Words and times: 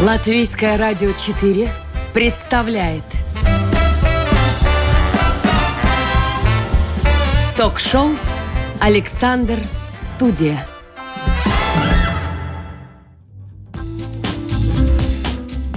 Латвийское 0.00 0.78
радио 0.78 1.10
4 1.10 1.68
представляет 2.14 3.02
Ток-шоу 7.56 8.10
«Александр 8.78 9.58
Студия». 9.92 10.64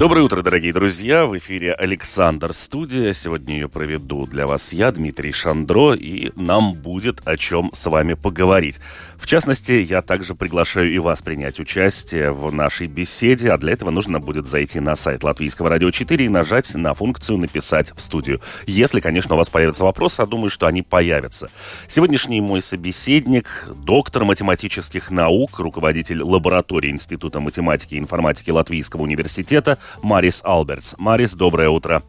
Доброе 0.01 0.23
утро, 0.23 0.41
дорогие 0.41 0.73
друзья! 0.73 1.27
В 1.27 1.37
эфире 1.37 1.73
Александр 1.73 2.55
Студия. 2.55 3.13
Сегодня 3.13 3.53
ее 3.53 3.69
проведу 3.69 4.25
для 4.25 4.47
вас 4.47 4.73
я, 4.73 4.91
Дмитрий 4.91 5.31
Шандро, 5.31 5.93
и 5.93 6.31
нам 6.35 6.73
будет 6.73 7.21
о 7.25 7.37
чем 7.37 7.69
с 7.71 7.85
вами 7.85 8.15
поговорить. 8.15 8.79
В 9.19 9.27
частности, 9.27 9.73
я 9.73 10.01
также 10.01 10.33
приглашаю 10.33 10.91
и 10.91 10.97
вас 10.97 11.21
принять 11.21 11.59
участие 11.59 12.31
в 12.31 12.51
нашей 12.51 12.87
беседе, 12.87 13.51
а 13.51 13.59
для 13.59 13.73
этого 13.73 13.91
нужно 13.91 14.19
будет 14.19 14.47
зайти 14.47 14.79
на 14.79 14.95
сайт 14.95 15.23
Латвийского 15.23 15.69
радио 15.69 15.91
4 15.91 16.25
и 16.25 16.29
нажать 16.29 16.73
на 16.73 16.95
функцию 16.95 17.37
«Написать 17.37 17.91
в 17.95 18.01
студию». 18.01 18.41
Если, 18.65 19.01
конечно, 19.01 19.35
у 19.35 19.37
вас 19.37 19.51
появятся 19.51 19.83
вопросы, 19.83 20.21
а 20.21 20.25
думаю, 20.25 20.49
что 20.49 20.65
они 20.65 20.81
появятся. 20.81 21.51
Сегодняшний 21.87 22.41
мой 22.41 22.63
собеседник, 22.63 23.67
доктор 23.85 24.25
математических 24.25 25.11
наук, 25.11 25.59
руководитель 25.59 26.23
лаборатории 26.23 26.89
Института 26.89 27.39
математики 27.39 27.93
и 27.93 27.99
информатики 27.99 28.49
Латвийского 28.49 29.03
университета 29.03 29.77
Марис 30.01 30.41
Албертс. 30.43 30.95
Марис, 30.97 31.33
доброе 31.33 31.69
утро. 31.69 32.03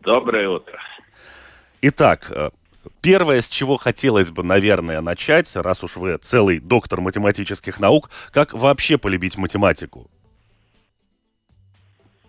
Доброе 0.00 0.48
утро. 0.48 0.78
Итак, 1.80 2.30
э, 2.30 2.50
Первое, 3.00 3.42
с 3.42 3.48
чего 3.48 3.76
хотелось 3.76 4.30
бы, 4.30 4.42
наверное, 4.42 5.00
начать, 5.00 5.54
раз 5.56 5.84
уж 5.84 5.96
вы 5.96 6.16
целый 6.18 6.58
доктор 6.58 7.00
математических 7.00 7.80
наук, 7.80 8.10
как 8.32 8.54
вообще 8.54 8.98
полюбить 8.98 9.36
математику? 9.36 10.10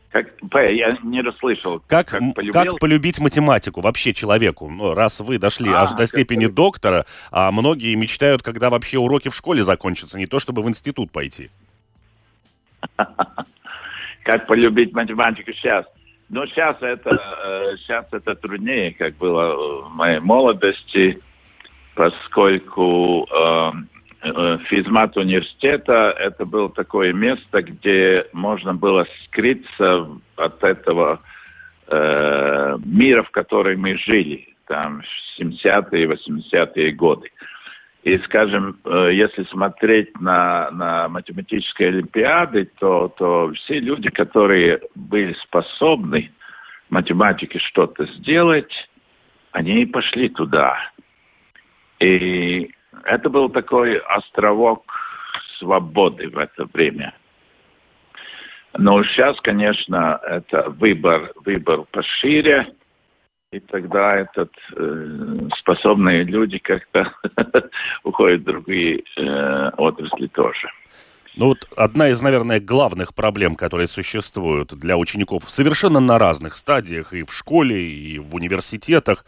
Как, 0.10 0.28
я 0.54 0.90
не 1.04 1.22
расслышал. 1.22 1.84
Как, 1.86 2.08
как, 2.08 2.22
как 2.52 2.80
полюбить 2.80 3.20
математику 3.20 3.82
вообще 3.82 4.12
человеку? 4.14 4.68
Ну, 4.68 4.96
раз 4.96 5.20
вы 5.20 5.38
дошли 5.38 5.70
а, 5.70 5.84
аж 5.84 5.92
до 5.92 6.08
степени 6.08 6.46
как... 6.46 6.56
доктора, 6.56 7.06
а 7.30 7.52
многие 7.52 7.94
мечтают, 7.94 8.42
когда 8.42 8.72
вообще 8.72 8.98
уроки 8.98 9.30
в 9.30 9.36
школе 9.36 9.64
закончатся, 9.64 10.18
не 10.18 10.26
то 10.26 10.40
чтобы 10.40 10.64
в 10.64 10.70
институт 10.70 11.12
пойти. 11.12 11.52
Как 14.30 14.46
полюбить 14.46 14.94
математику 14.94 15.52
сейчас? 15.54 15.88
Но 16.30 16.46
сейчас 16.46 16.78
это, 16.82 17.78
сейчас 17.80 18.06
э, 18.12 18.18
это 18.18 18.36
труднее, 18.36 18.94
как 18.94 19.18
было 19.18 19.88
в 19.88 19.96
моей 19.96 20.20
молодости, 20.20 21.20
поскольку 21.96 23.26
э, 23.26 23.72
э, 24.22 24.58
физмат 24.70 25.18
университета 25.18 26.14
это 26.20 26.46
было 26.46 26.70
такое 26.70 27.12
место, 27.12 27.64
где 27.64 28.28
можно 28.32 28.76
было 28.76 29.08
скрыться 29.26 30.08
от 30.36 30.64
этого 30.64 31.22
э, 31.88 32.78
мира, 32.86 33.24
в 33.24 33.32
котором 33.32 33.82
мы 33.82 33.98
жили, 33.98 34.50
там, 34.68 35.02
в 35.02 35.42
70-е, 35.42 36.06
80-е 36.06 36.92
годы. 36.92 37.32
И, 38.04 38.18
скажем, 38.20 38.80
э, 38.86 39.10
если 39.14 39.44
смотреть 39.46 40.20
на, 40.22 40.72
на 40.72 41.10
математические 41.10 41.90
олимпиады, 41.90 42.70
то, 42.80 43.10
то 43.18 43.52
все 43.54 43.80
люди, 43.80 44.10
которые 44.10 44.82
были 44.96 45.34
способны 45.44 46.32
математике 46.90 47.60
что-то 47.60 48.06
сделать, 48.18 48.72
они 49.52 49.86
пошли 49.86 50.30
туда. 50.30 50.78
И 52.00 52.72
это 53.04 53.30
был 53.30 53.50
такой 53.50 53.98
островок 53.98 54.86
свободы 55.58 56.30
в 56.30 56.38
это 56.38 56.66
время. 56.74 57.14
Но 58.78 59.04
сейчас, 59.04 59.40
конечно, 59.42 60.22
это 60.26 60.70
выбор, 60.70 61.34
выбор 61.44 61.84
пошире 61.92 62.74
и 63.52 63.60
тогда 63.60 64.16
этот 64.16 64.52
э, 64.76 65.48
способные 65.58 66.24
люди 66.24 66.60
как-то 66.60 67.12
уходят 68.10 68.44
другие 68.44 69.04
э, 69.18 69.70
отрасли 69.78 70.28
тоже. 70.28 70.68
Ну 71.36 71.48
вот 71.48 71.68
одна 71.78 72.10
из, 72.10 72.22
наверное, 72.22 72.60
главных 72.60 73.14
проблем, 73.14 73.56
которые 73.56 73.88
существуют 73.88 74.74
для 74.74 74.98
учеников 74.98 75.44
совершенно 75.48 76.00
на 76.00 76.18
разных 76.18 76.58
стадиях 76.58 77.14
и 77.14 77.24
в 77.24 77.32
школе, 77.34 77.80
и 77.82 78.20
в 78.20 78.36
университетах, 78.36 79.26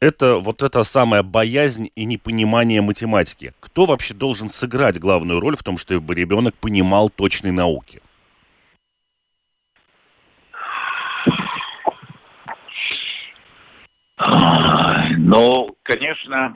это 0.00 0.36
вот 0.36 0.62
эта 0.62 0.84
самая 0.84 1.22
боязнь 1.22 1.90
и 1.94 2.04
непонимание 2.04 2.80
математики. 2.80 3.52
Кто 3.60 3.86
вообще 3.86 4.14
должен 4.14 4.48
сыграть 4.48 4.98
главную 4.98 5.40
роль 5.40 5.56
в 5.56 5.62
том, 5.62 5.76
чтобы 5.78 6.14
ребенок 6.14 6.54
понимал 6.54 7.10
точные 7.10 7.52
науки? 7.52 8.00
Ну, 15.16 15.76
конечно, 15.82 16.54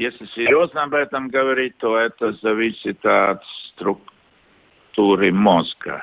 если 0.00 0.24
серьезно 0.34 0.84
об 0.84 0.94
этом 0.94 1.28
говорить, 1.28 1.76
то 1.76 1.98
это 1.98 2.32
зависит 2.40 3.04
от 3.04 3.42
структуры 3.68 5.30
мозга. 5.30 6.02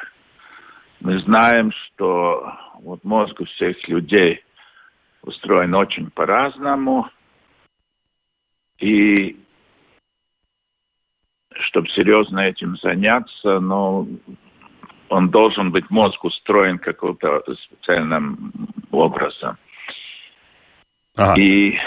Мы 0.99 1.19
знаем, 1.21 1.71
что 1.71 2.53
вот 2.81 3.03
мозг 3.03 3.39
у 3.41 3.45
всех 3.45 3.87
людей 3.87 4.43
устроен 5.23 5.73
очень 5.73 6.11
по-разному. 6.11 7.09
И 8.77 9.35
чтобы 11.49 11.87
серьезно 11.89 12.41
этим 12.41 12.77
заняться, 12.77 13.59
ну, 13.59 14.07
он 15.09 15.29
должен 15.29 15.71
быть 15.71 15.89
мозг 15.89 16.23
устроен 16.23 16.77
каким-то 16.77 17.41
специальным 17.55 18.53
образом. 18.91 19.57
Ага. 21.15 21.41
И 21.41 21.79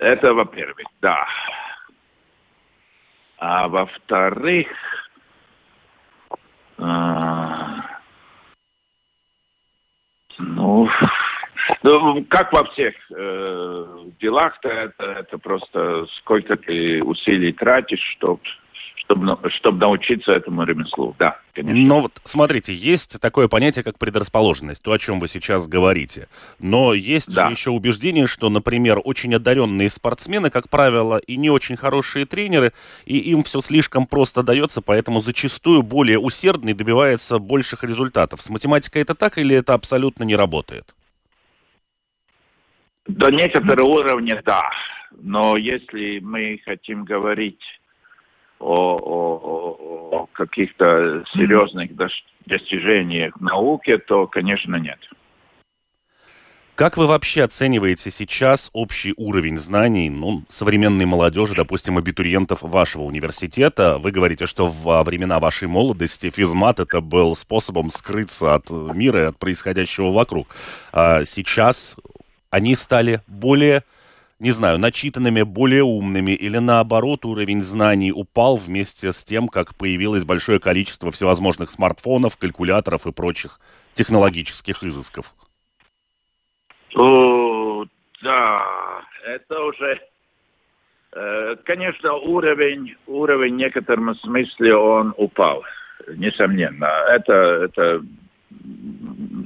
это, 0.00 0.34
во-первых, 0.34 0.86
да. 1.00 1.26
А 3.38 3.68
во-вторых, 3.68 4.68
а, 6.78 7.84
ну, 10.38 10.88
ну, 11.82 12.24
как 12.28 12.52
во 12.52 12.64
всех 12.70 12.94
э, 13.10 13.98
делах-то, 14.20 14.68
это, 14.68 15.04
это 15.04 15.38
просто 15.38 16.06
сколько 16.18 16.56
ты 16.56 17.02
усилий 17.02 17.52
тратишь, 17.52 18.02
чтобы 18.16 18.42
чтобы, 19.12 19.50
чтобы 19.50 19.78
научиться 19.78 20.32
этому 20.32 20.64
ремеслу. 20.64 21.14
Да, 21.18 21.38
конечно. 21.54 21.80
Но 21.80 22.00
вот 22.02 22.20
смотрите, 22.24 22.72
есть 22.72 23.20
такое 23.20 23.48
понятие, 23.48 23.84
как 23.84 23.98
предрасположенность, 23.98 24.82
то, 24.82 24.92
о 24.92 24.98
чем 24.98 25.20
вы 25.20 25.28
сейчас 25.28 25.66
говорите. 25.66 26.28
Но 26.58 26.94
есть 26.94 27.32
да. 27.32 27.46
же 27.46 27.52
еще 27.52 27.70
убеждение, 27.70 28.26
что, 28.26 28.48
например, 28.48 29.00
очень 29.02 29.34
одаренные 29.34 29.88
спортсмены, 29.88 30.50
как 30.50 30.68
правило, 30.68 31.18
и 31.18 31.36
не 31.36 31.50
очень 31.50 31.76
хорошие 31.76 32.26
тренеры, 32.26 32.72
и 33.04 33.18
им 33.18 33.42
все 33.42 33.60
слишком 33.60 34.06
просто 34.06 34.42
дается, 34.42 34.82
поэтому 34.82 35.20
зачастую 35.20 35.82
более 35.82 36.18
усердный 36.18 36.74
добивается 36.74 37.38
больших 37.38 37.84
результатов. 37.84 38.40
С 38.40 38.50
математикой 38.50 39.02
это 39.02 39.14
так 39.14 39.38
или 39.38 39.56
это 39.56 39.74
абсолютно 39.74 40.24
не 40.24 40.36
работает? 40.36 40.94
До 43.06 43.30
некоторого 43.30 43.88
уровня 43.88 44.40
да. 44.44 44.62
Но 45.20 45.56
если 45.56 46.20
мы 46.20 46.60
хотим 46.64 47.04
говорить 47.04 47.60
о, 48.62 48.96
о, 48.96 50.08
о 50.12 50.26
каких-то 50.32 51.24
серьезных 51.32 51.90
достижениях 52.46 53.36
в 53.36 53.42
науке, 53.42 53.98
то, 53.98 54.26
конечно, 54.26 54.76
нет. 54.76 54.98
Как 56.74 56.96
вы 56.96 57.06
вообще 57.06 57.44
оцениваете 57.44 58.10
сейчас 58.10 58.70
общий 58.72 59.12
уровень 59.18 59.58
знаний 59.58 60.08
ну, 60.08 60.42
современной 60.48 61.04
молодежи, 61.04 61.54
допустим, 61.54 61.98
абитуриентов 61.98 62.62
вашего 62.62 63.02
университета? 63.02 63.98
Вы 63.98 64.10
говорите, 64.10 64.46
что 64.46 64.68
во 64.68 65.04
времена 65.04 65.38
вашей 65.38 65.68
молодости 65.68 66.30
физмат 66.30 66.80
это 66.80 67.02
был 67.02 67.36
способом 67.36 67.90
скрыться 67.90 68.54
от 68.54 68.70
мира 68.70 69.20
и 69.20 69.26
от 69.26 69.38
происходящего 69.38 70.10
вокруг. 70.10 70.56
А 70.92 71.24
сейчас 71.24 71.96
они 72.50 72.74
стали 72.74 73.20
более 73.26 73.84
не 74.42 74.50
знаю, 74.50 74.76
начитанными, 74.76 75.42
более 75.42 75.84
умными, 75.84 76.32
или 76.32 76.58
наоборот 76.58 77.24
уровень 77.24 77.62
знаний 77.62 78.10
упал 78.10 78.56
вместе 78.56 79.12
с 79.12 79.24
тем, 79.24 79.46
как 79.46 79.76
появилось 79.76 80.24
большое 80.24 80.58
количество 80.58 81.12
всевозможных 81.12 81.70
смартфонов, 81.70 82.36
калькуляторов 82.36 83.06
и 83.06 83.12
прочих 83.12 83.60
технологических 83.92 84.82
изысков? 84.82 85.26
О, 86.96 87.84
да, 88.20 88.64
это 89.24 89.62
уже, 89.62 90.00
э, 91.12 91.56
конечно, 91.64 92.14
уровень, 92.14 92.96
уровень 93.06 93.54
в 93.54 93.58
некотором 93.58 94.16
смысле 94.16 94.74
он 94.74 95.14
упал, 95.18 95.62
несомненно. 96.16 96.90
Это, 97.10 97.32
это 97.32 98.02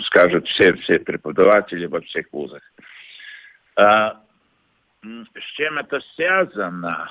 скажут 0.04 0.48
все, 0.48 0.72
все 0.76 0.98
преподаватели 1.00 1.84
во 1.84 2.00
всех 2.00 2.24
вузах. 2.32 2.62
А, 3.76 4.22
с 5.34 5.56
чем 5.56 5.78
это 5.78 6.00
связано? 6.14 7.10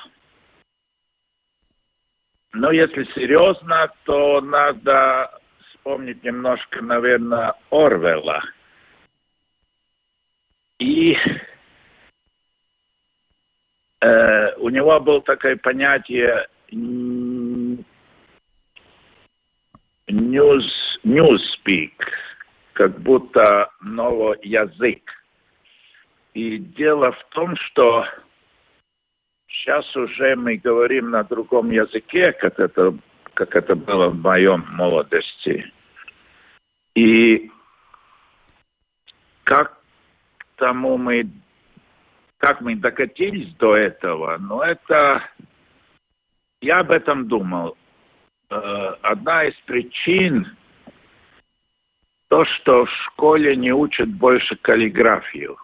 но 2.56 2.70
если 2.72 3.04
серьезно, 3.14 3.92
то 4.04 4.40
надо 4.40 5.30
вспомнить 5.68 6.24
немножко, 6.24 6.80
наверное, 6.82 7.52
Орвела. 7.70 8.42
И 10.78 11.16
э, 14.00 14.54
у 14.56 14.68
него 14.70 14.98
было 15.00 15.20
такое 15.22 15.56
понятие 15.56 16.48
news, 20.08 20.64
newspeak, 21.04 21.92
как 22.72 22.98
будто 23.00 23.70
новый 23.82 24.38
язык. 24.42 25.02
И 26.36 26.58
дело 26.58 27.12
в 27.12 27.24
том, 27.30 27.56
что 27.56 28.04
сейчас 29.48 29.96
уже 29.96 30.36
мы 30.36 30.58
говорим 30.58 31.08
на 31.08 31.24
другом 31.24 31.70
языке, 31.70 32.32
как 32.32 32.60
это, 32.60 32.94
как 33.32 33.56
это 33.56 33.74
было 33.74 34.10
в 34.10 34.20
моем 34.20 34.66
молодости. 34.72 35.72
И 36.94 37.50
как 39.44 39.80
тому 40.56 40.98
мы, 40.98 41.26
как 42.36 42.60
мы 42.60 42.76
докатились 42.76 43.54
до 43.54 43.74
этого, 43.74 44.36
но 44.36 44.62
это, 44.62 45.26
я 46.60 46.80
об 46.80 46.90
этом 46.90 47.28
думал. 47.28 47.78
Э, 48.50 48.94
одна 49.00 49.44
из 49.44 49.54
причин 49.64 50.54
то, 52.28 52.44
что 52.44 52.84
в 52.84 52.90
школе 53.06 53.56
не 53.56 53.72
учат 53.72 54.10
больше 54.10 54.54
каллиграфию 54.56 55.56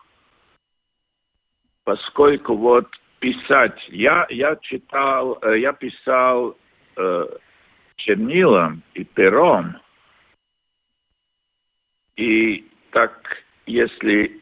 поскольку 1.85 2.57
вот 2.57 2.87
писать, 3.21 3.79
я, 3.89 4.27
я 4.31 4.57
читал, 4.57 5.39
э, 5.43 5.59
я 5.61 5.73
писал 5.73 6.57
э, 6.97 7.27
чернилом 7.97 8.83
и 8.95 9.05
пером, 9.05 9.77
и 12.17 12.65
так, 12.91 13.13
если 13.67 14.41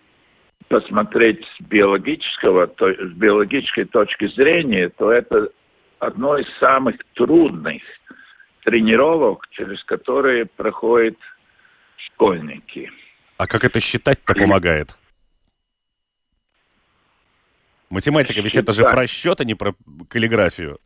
посмотреть 0.69 1.45
с 1.45 1.63
биологического, 1.63 2.67
то, 2.69 2.93
с 2.93 3.13
биологической 3.13 3.85
точки 3.85 4.29
зрения, 4.29 4.89
то 4.89 5.11
это 5.11 5.51
одно 5.99 6.39
из 6.39 6.47
самых 6.59 6.97
трудных 7.15 7.83
тренировок, 8.65 9.49
через 9.51 9.83
которые 9.85 10.47
проходят 10.47 11.17
школьники. 11.97 12.91
А 13.37 13.47
как 13.47 13.65
это 13.65 13.81
считать-то 13.81 14.35
помогает? 14.35 14.95
Математика, 17.91 18.41
ведь 18.41 18.57
это 18.57 18.73
же 18.73 18.85
про 18.85 19.07
счет, 19.07 19.41
а 19.41 19.45
не 19.45 19.55
про 19.55 19.75
каллиграфию. 20.09 20.79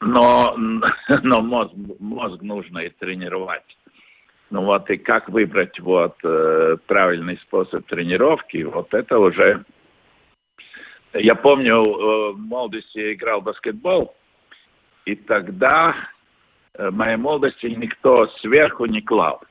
Но, 0.00 0.54
но 1.22 1.40
мозг, 1.40 1.72
мозг 2.00 2.42
нужно 2.42 2.80
и 2.80 2.90
тренировать. 2.90 3.62
Ну 4.50 4.64
вот 4.64 4.90
и 4.90 4.96
как 4.96 5.28
выбрать 5.28 5.78
вот 5.80 6.16
э, 6.24 6.76
правильный 6.86 7.38
способ 7.38 7.86
тренировки, 7.86 8.62
вот 8.64 8.92
это 8.92 9.18
уже... 9.18 9.64
Я 11.12 11.36
помню, 11.36 11.82
э, 11.82 12.32
в 12.32 12.38
молодости 12.38 13.14
играл 13.14 13.40
в 13.40 13.44
баскетбол, 13.44 14.14
и 15.06 15.14
тогда 15.14 15.94
э, 16.74 16.90
в 16.90 16.94
моей 16.94 17.16
молодости 17.16 17.66
никто 17.66 18.26
сверху 18.40 18.86
не 18.86 19.00
клал 19.00 19.42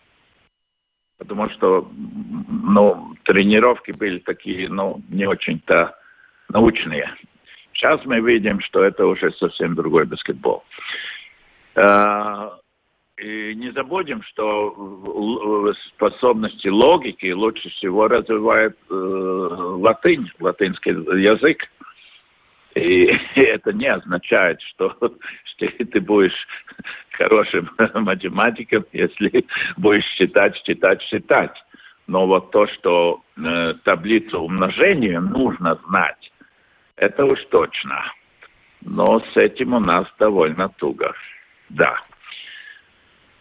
потому 1.18 1.50
что 1.50 1.89
ну, 2.48 3.15
тренировки 3.24 3.92
были 3.92 4.19
такие, 4.19 4.69
ну, 4.69 5.01
не 5.10 5.25
очень-то 5.25 5.95
научные. 6.50 7.13
Сейчас 7.74 8.04
мы 8.06 8.19
видим, 8.19 8.60
что 8.62 8.83
это 8.83 9.06
уже 9.06 9.31
совсем 9.33 9.75
другой 9.75 10.06
баскетбол. 10.06 10.63
А, 11.75 12.57
и 13.18 13.54
не 13.56 13.71
забудем, 13.71 14.21
что 14.24 15.74
способности 15.95 16.68
логики 16.68 17.31
лучше 17.31 17.69
всего 17.69 18.07
развивает 18.07 18.77
э, 18.89 18.94
латынь, 18.94 20.30
латинский 20.39 20.94
язык. 21.21 21.63
И 22.75 23.05
это 23.35 23.73
не 23.73 23.87
означает, 23.87 24.61
что, 24.61 24.95
что 24.99 25.67
ты 25.67 25.99
будешь 25.99 26.47
хорошим 27.11 27.69
математиком, 27.93 28.85
если 28.93 29.45
будешь 29.77 30.05
считать, 30.17 30.55
считать, 30.65 31.01
считать. 31.03 31.53
Но 32.07 32.27
вот 32.27 32.51
то, 32.51 32.67
что 32.67 33.23
э, 33.37 33.73
таблицу 33.83 34.39
умножения 34.39 35.21
нужно 35.21 35.79
знать, 35.87 36.31
это 36.97 37.25
уж 37.25 37.39
точно. 37.49 38.03
Но 38.81 39.21
с 39.33 39.37
этим 39.37 39.73
у 39.73 39.79
нас 39.79 40.05
довольно 40.19 40.67
туго. 40.67 41.13
Да. 41.69 41.95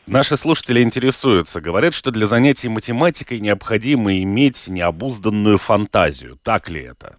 Наши 0.07 0.37
слушатели 0.37 0.83
интересуются. 0.83 1.61
Говорят, 1.61 1.95
что 1.95 2.11
для 2.11 2.27
занятий 2.27 2.69
математикой 2.69 3.41
необходимо 3.41 4.17
иметь 4.23 4.69
необузданную 4.69 5.59
фантазию. 5.59 6.39
Так 6.43 6.69
ли 6.69 6.83
это? 6.83 7.17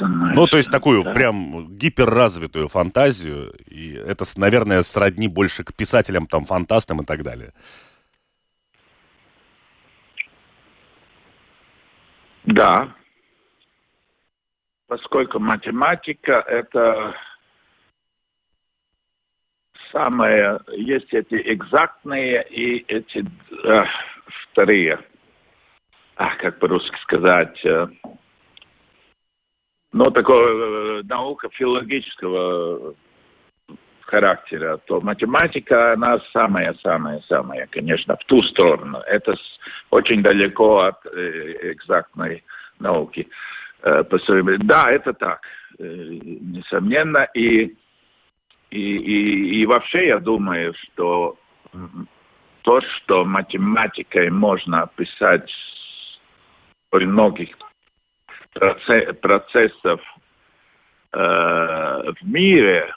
Неопознанное. 0.00 0.34
Ну, 0.34 0.46
то 0.46 0.56
есть 0.56 0.70
такую 0.70 1.04
да. 1.04 1.12
прям 1.12 1.76
гиперразвитую 1.76 2.68
фантазию, 2.68 3.52
и 3.66 3.92
это, 3.94 4.24
наверное, 4.36 4.82
сродни 4.82 5.28
больше 5.28 5.64
к 5.64 5.74
писателям, 5.74 6.26
там, 6.26 6.44
фантастам 6.44 7.02
и 7.02 7.04
так 7.04 7.22
далее. 7.22 7.52
Да. 12.44 12.88
Поскольку 14.88 15.38
математика 15.38 16.44
это 16.48 17.14
самое, 19.92 20.60
есть 20.72 21.12
эти 21.12 21.34
экзактные 21.52 22.44
и 22.48 22.84
эти 22.88 23.24
э, 23.64 23.84
вторые, 24.50 24.98
а, 26.16 26.34
как 26.36 26.58
по-русски 26.58 26.96
сказать, 27.02 27.64
э, 27.64 27.86
но 29.92 30.10
такого 30.10 31.00
э, 31.00 31.02
наука 31.04 31.48
филологического 31.52 32.94
характера, 34.10 34.78
то 34.86 35.00
математика, 35.00 35.92
она 35.92 36.20
самая-самая-самая, 36.32 37.68
конечно, 37.70 38.16
в 38.16 38.24
ту 38.24 38.42
сторону. 38.42 38.98
Это 39.06 39.34
очень 39.90 40.22
далеко 40.22 40.80
от 40.80 41.06
э, 41.06 41.72
экзактной 41.72 42.44
науки. 42.78 43.28
Э, 43.82 44.04
да, 44.58 44.90
это 44.90 45.12
так, 45.12 45.40
э, 45.78 45.84
несомненно. 45.84 47.28
И, 47.34 47.76
и, 48.70 48.96
и, 48.96 49.60
и 49.62 49.66
вообще 49.66 50.08
я 50.08 50.18
думаю, 50.18 50.74
что 50.74 51.36
то, 52.62 52.80
что 52.80 53.24
математикой 53.24 54.30
можно 54.30 54.82
описать 54.82 55.50
при 56.90 57.06
многих 57.06 57.56
процессов 58.54 60.00
э, 61.12 61.18
в 61.18 62.16
мире, 62.22 62.92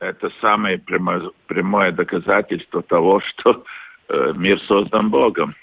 это 0.00 0.30
самое 0.40 0.78
прямое, 0.78 1.30
прямое 1.46 1.92
доказательство 1.92 2.82
того, 2.82 3.20
что 3.20 3.64
э, 4.08 4.32
мир 4.36 4.60
создан 4.62 5.10
Богом. 5.10 5.54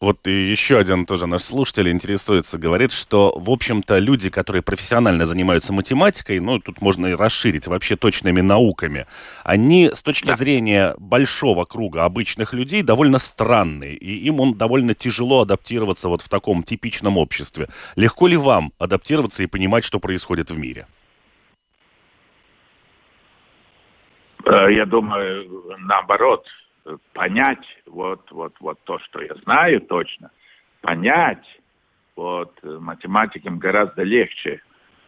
Вот 0.00 0.26
и 0.26 0.30
еще 0.30 0.78
один 0.78 1.04
тоже 1.04 1.26
наш 1.26 1.42
слушатель 1.42 1.90
интересуется, 1.90 2.56
говорит, 2.56 2.90
что, 2.90 3.34
в 3.36 3.50
общем-то, 3.50 3.98
люди, 3.98 4.30
которые 4.30 4.62
профессионально 4.62 5.26
занимаются 5.26 5.74
математикой, 5.74 6.40
ну, 6.40 6.58
тут 6.58 6.80
можно 6.80 7.08
и 7.08 7.14
расширить 7.14 7.66
вообще 7.66 7.96
точными 7.96 8.40
науками, 8.40 9.06
они 9.44 9.90
с 9.92 10.02
точки 10.02 10.28
да. 10.28 10.36
зрения 10.36 10.94
большого 10.96 11.66
круга 11.66 12.06
обычных 12.06 12.54
людей 12.54 12.82
довольно 12.82 13.18
странные, 13.18 13.94
и 13.94 14.26
им 14.26 14.40
он 14.40 14.54
довольно 14.54 14.94
тяжело 14.94 15.42
адаптироваться 15.42 16.08
вот 16.08 16.22
в 16.22 16.30
таком 16.30 16.62
типичном 16.62 17.18
обществе. 17.18 17.68
Легко 17.94 18.26
ли 18.26 18.38
вам 18.38 18.72
адаптироваться 18.78 19.42
и 19.42 19.46
понимать, 19.46 19.84
что 19.84 20.00
происходит 20.00 20.50
в 20.50 20.56
мире? 20.56 20.86
Э, 24.46 24.72
я 24.72 24.86
думаю, 24.86 25.76
наоборот, 25.80 26.46
понять 27.12 27.64
вот, 27.86 28.30
вот, 28.30 28.54
вот 28.60 28.78
то, 28.84 28.98
что 29.00 29.22
я 29.22 29.34
знаю 29.44 29.80
точно, 29.82 30.30
понять, 30.80 31.44
вот 32.16 32.52
математикам 32.62 33.58
гораздо 33.58 34.02
легче 34.02 34.60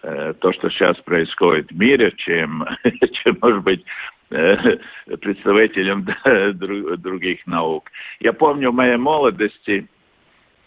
э, 0.02 0.34
то, 0.40 0.52
что 0.52 0.70
сейчас 0.70 0.96
происходит 0.98 1.70
в 1.70 1.78
мире, 1.78 2.12
чем, 2.16 2.64
чем 3.22 3.38
может 3.40 3.62
быть, 3.62 3.84
э, 4.30 4.78
представителям 5.20 6.06
друг, 6.54 6.98
других 6.98 7.46
наук. 7.46 7.90
Я 8.20 8.32
помню 8.32 8.70
в 8.70 8.74
моей 8.74 8.96
молодости 8.96 9.86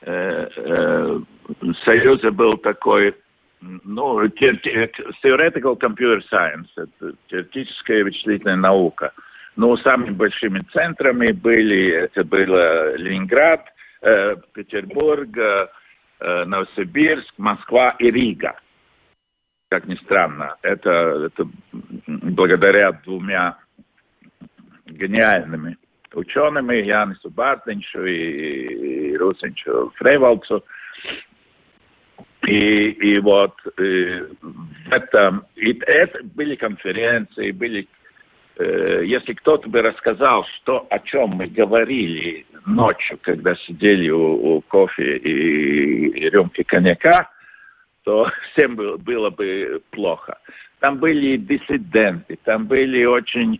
э, 0.01 0.47
э, 0.55 1.19
в 1.62 1.74
Союзе 1.83 2.31
был 2.31 2.57
такой 2.57 3.15
ну, 3.62 4.24
theoretical 4.25 5.79
computer 5.79 6.21
science, 6.31 6.67
это 6.75 7.15
теоретическая 7.27 8.03
вычислительная 8.03 8.57
наука– 8.57 9.12
но 9.55 9.77
самыми 9.77 10.12
большими 10.12 10.62
центрами 10.74 11.31
были, 11.31 11.91
это 11.91 12.25
было 12.25 12.95
Ленинград, 12.95 13.65
э, 14.01 14.35
Петербург, 14.53 15.29
э, 15.38 15.67
Новосибирск, 16.45 17.33
Москва 17.38 17.89
и 18.00 18.12
Рига. 18.12 18.59
как 19.69 19.88
ни 19.88 19.95
странно. 19.95 20.55
Это, 20.62 21.27
это 21.27 21.50
благодаря 22.05 22.91
двумя 23.03 23.57
гениальными 24.85 25.77
учеными, 26.13 26.77
Янису 26.77 27.29
Бартенчу 27.29 28.05
и, 28.05 29.12
и 29.12 29.17
Русенчу 29.17 29.91
Фрейвалцу. 29.95 30.63
И, 32.47 32.89
и 32.89 33.19
вот 33.19 33.55
и 33.79 34.21
в 34.41 34.91
этом, 34.91 35.45
и 35.55 35.74
это 35.81 36.19
были 36.24 36.55
конференции, 36.55 37.51
были 37.51 37.81
э, 37.81 38.04
если 38.57 39.33
кто-то 39.33 39.67
бы 39.69 39.79
рассказал, 39.79 40.45
что, 40.57 40.88
о 40.89 41.00
чем 41.00 41.31
мы 41.31 41.47
говорили 41.47 42.45
ночью, 42.65 43.19
когда 43.21 43.55
сидели 43.55 44.09
у, 44.09 44.57
у 44.57 44.62
кофе 44.62 45.17
и, 45.17 46.07
и 46.07 46.29
рюмки 46.29 46.63
коньяка, 46.63 47.29
то 48.05 48.29
всем 48.51 48.75
было, 48.75 48.97
было 48.97 49.29
бы 49.29 49.81
плохо. 49.91 50.38
Там 50.79 50.97
были 50.97 51.38
диссиденты, 51.38 52.38
там 52.43 52.67
были 52.67 53.03
очень, 53.05 53.59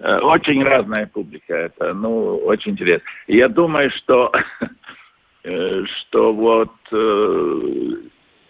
э, 0.00 0.18
очень 0.18 0.62
разная 0.62 1.06
публика. 1.06 1.54
Это, 1.54 1.94
ну, 1.94 2.36
очень 2.38 2.72
интересно. 2.72 3.06
Я 3.28 3.48
думаю, 3.48 3.90
что, 3.90 4.32
э, 5.44 5.70
что 5.84 6.32
вот 6.32 6.72
э, 6.92 7.60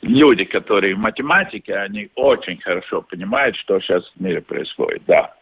люди, 0.02 0.44
которые 0.44 0.94
в 0.94 0.98
математике, 0.98 1.74
они 1.76 2.10
очень 2.14 2.60
хорошо 2.60 3.02
понимают, 3.02 3.56
что 3.56 3.80
сейчас 3.80 4.04
в 4.16 4.20
мире 4.20 4.40
происходит, 4.40 5.02
да. 5.06 5.34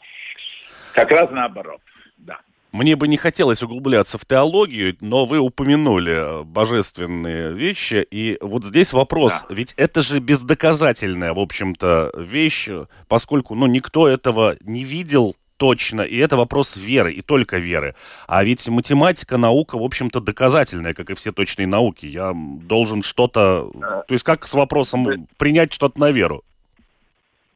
Как 0.93 1.11
раз 1.11 1.31
наоборот, 1.31 1.81
да. 2.19 2.39
Мне 2.73 2.97
бы 2.97 3.07
не 3.07 3.19
хотелось 3.19 3.63
углубляться 3.63 4.17
в 4.17 4.25
теологию, 4.25 4.97
но 5.01 5.27
вы 5.27 5.39
упомянули 5.39 6.43
божественные 6.45 7.53
вещи, 7.53 8.07
и 8.11 8.39
вот 8.41 8.65
здесь 8.65 8.93
вопрос, 8.93 9.45
да. 9.49 9.55
ведь 9.55 9.75
это 9.77 10.01
же 10.01 10.21
бездоказательная, 10.21 11.35
в 11.35 11.39
общем-то, 11.39 12.13
вещь, 12.17 12.69
поскольку, 13.09 13.55
ну, 13.55 13.67
никто 13.67 14.09
этого 14.09 14.57
не 14.63 14.85
видел 14.85 15.37
точно, 15.59 16.01
и 16.01 16.17
это 16.17 16.37
вопрос 16.37 16.77
веры, 16.77 17.13
и 17.13 17.23
только 17.23 17.59
веры. 17.59 17.95
А 18.27 18.43
ведь 18.43 18.67
математика, 18.67 19.37
наука, 19.37 19.79
в 19.79 19.83
общем-то, 19.83 20.21
доказательная, 20.21 20.93
как 20.93 21.11
и 21.11 21.15
все 21.15 21.31
точные 21.31 21.69
науки. 21.69 22.07
Я 22.07 22.33
должен 22.35 23.05
что-то... 23.05 23.71
То 24.09 24.13
есть 24.13 24.25
как 24.25 24.47
с 24.47 24.55
вопросом 24.55 25.29
принять 25.37 25.73
что-то 25.73 26.01
на 26.01 26.11
веру? 26.11 26.43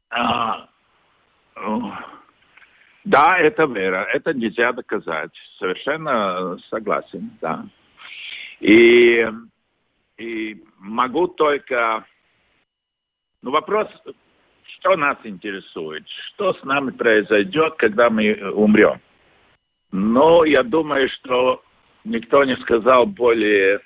А, 0.09 0.67
да, 3.07 3.37
это 3.39 3.65
вера. 3.65 4.05
Это 4.13 4.33
нельзя 4.33 4.73
доказать. 4.73 5.31
Совершенно 5.57 6.57
согласен, 6.69 7.31
да. 7.41 7.65
И, 8.59 9.25
и 10.17 10.63
могу 10.79 11.27
только... 11.27 12.05
Ну, 13.41 13.51
вопрос, 13.51 13.87
что 14.63 14.97
нас 14.97 15.17
интересует? 15.23 16.05
Что 16.07 16.53
с 16.53 16.63
нами 16.63 16.91
произойдет, 16.91 17.75
когда 17.77 18.09
мы 18.09 18.33
умрем? 18.51 18.99
Но 19.91 20.43
я 20.43 20.63
думаю, 20.63 21.07
что 21.09 21.63
никто 22.03 22.43
не 22.43 22.57
сказал 22.57 23.05
более 23.05 23.79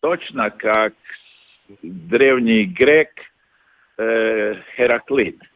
точно, 0.00 0.50
как 0.50 0.94
древний 1.82 2.64
грек 2.64 3.10
э, 3.98 4.54
Хераклит– 4.74 5.38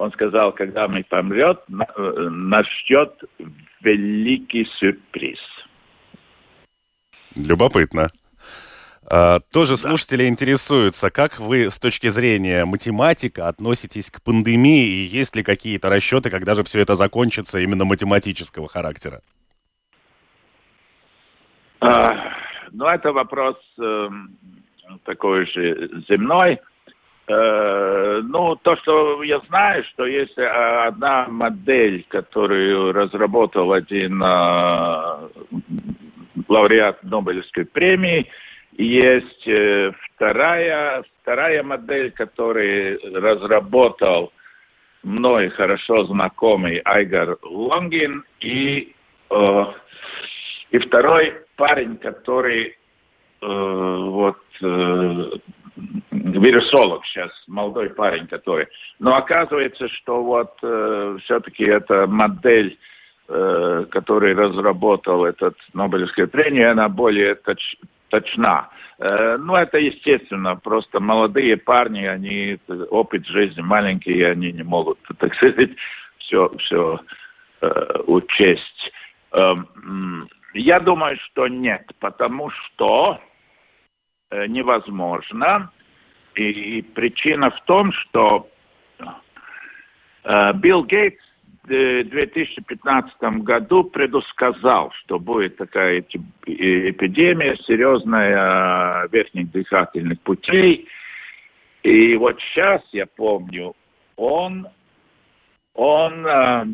он 0.00 0.10
сказал, 0.12 0.52
когда 0.52 0.88
мы 0.88 1.04
помрет, 1.04 1.60
нас 1.68 2.66
ждет 2.80 3.22
великий 3.82 4.64
сюрприз. 4.78 5.38
Любопытно. 7.36 8.06
А, 9.12 9.40
тоже 9.52 9.72
да. 9.72 9.76
слушатели 9.76 10.26
интересуются, 10.26 11.10
как 11.10 11.38
вы 11.38 11.68
с 11.68 11.78
точки 11.78 12.08
зрения 12.08 12.64
математика 12.64 13.46
относитесь 13.46 14.10
к 14.10 14.22
пандемии 14.22 14.86
и 14.86 15.04
есть 15.04 15.36
ли 15.36 15.42
какие-то 15.42 15.90
расчеты, 15.90 16.30
когда 16.30 16.54
же 16.54 16.62
все 16.62 16.80
это 16.80 16.94
закончится 16.94 17.58
именно 17.58 17.84
математического 17.84 18.68
характера? 18.68 19.20
А, 21.80 22.32
ну, 22.72 22.86
это 22.86 23.12
вопрос 23.12 23.56
э, 23.78 24.08
такой 25.04 25.44
же 25.44 25.90
земной. 26.08 26.58
Э, 27.30 28.22
ну, 28.24 28.56
то, 28.56 28.76
что 28.78 29.22
я 29.22 29.38
знаю, 29.48 29.84
что 29.92 30.04
есть 30.04 30.36
э, 30.36 30.44
одна 30.86 31.28
модель, 31.28 32.04
которую 32.08 32.92
разработал 32.92 33.72
один 33.72 34.20
э, 34.20 35.28
лауреат 36.48 37.04
Нобелевской 37.04 37.66
премии, 37.66 38.28
есть 38.76 39.48
вторая, 40.14 41.04
вторая 41.22 41.62
модель, 41.62 42.10
которую 42.10 42.98
разработал 43.14 44.32
мной 45.04 45.50
хорошо 45.50 46.04
знакомый 46.06 46.78
Айгар 46.84 47.38
Лонгин, 47.42 48.24
и, 48.40 48.92
э, 49.30 49.64
и 50.70 50.78
второй 50.78 51.34
парень, 51.56 51.96
который 51.98 52.68
э, 52.70 53.46
вот 53.46 54.38
э, 54.62 55.30
вирусолог 56.20 57.04
сейчас, 57.06 57.30
молодой 57.46 57.90
парень 57.90 58.26
который. 58.26 58.66
Но 58.98 59.16
оказывается, 59.16 59.88
что 59.88 60.22
вот 60.22 60.52
э, 60.62 61.18
все-таки 61.24 61.64
эта 61.64 62.06
модель, 62.06 62.78
э, 63.28 63.86
которую 63.90 64.36
разработал 64.36 65.24
этот 65.24 65.56
Нобелевская 65.72 66.26
премия, 66.26 66.70
она 66.70 66.88
более 66.88 67.34
точ, 67.36 67.76
точна. 68.08 68.68
Э, 68.98 69.36
ну, 69.38 69.54
это 69.56 69.78
естественно, 69.78 70.56
просто 70.56 71.00
молодые 71.00 71.56
парни, 71.56 72.04
они, 72.04 72.58
опыт 72.90 73.26
жизни 73.26 73.62
маленький, 73.62 74.22
они 74.22 74.52
не 74.52 74.62
могут, 74.62 74.98
так 75.18 75.34
сказать, 75.34 75.70
все, 76.18 76.50
все 76.58 77.00
э, 77.62 77.98
учесть. 78.06 78.92
Э, 79.32 79.54
я 80.54 80.80
думаю, 80.80 81.16
что 81.26 81.48
нет, 81.48 81.90
потому 82.00 82.50
что 82.50 83.20
э, 84.30 84.46
невозможно 84.46 85.70
и 86.40 86.82
причина 86.82 87.50
в 87.50 87.60
том, 87.64 87.92
что 87.92 88.48
э, 90.24 90.52
Билл 90.54 90.84
Гейтс 90.84 91.22
в 91.64 91.68
2015 91.68 93.14
году 93.42 93.84
предусказал, 93.84 94.90
что 94.92 95.18
будет 95.18 95.56
такая 95.56 96.00
эпидемия 96.00 97.56
серьезная 97.66 99.06
верхних 99.08 99.50
дыхательных 99.52 100.20
путей. 100.22 100.88
И 101.82 102.16
вот 102.16 102.40
сейчас, 102.40 102.82
я 102.92 103.06
помню, 103.06 103.74
он, 104.16 104.66
он 105.74 106.26
э, 106.26 106.64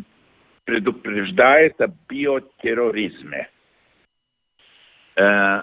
предупреждает 0.65 1.81
о 1.81 1.89
биотерроризме. 2.09 3.49
Э, 5.17 5.63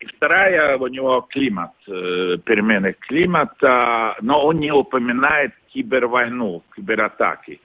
и 0.00 0.06
вторая 0.06 0.78
у 0.78 0.86
него 0.86 1.20
климат, 1.30 1.72
э, 1.86 2.38
перемены 2.44 2.94
климата, 3.00 4.16
но 4.22 4.46
он 4.46 4.58
не 4.58 4.72
упоминает 4.72 5.52
кибервойну, 5.68 6.62
кибератаки. 6.74 7.60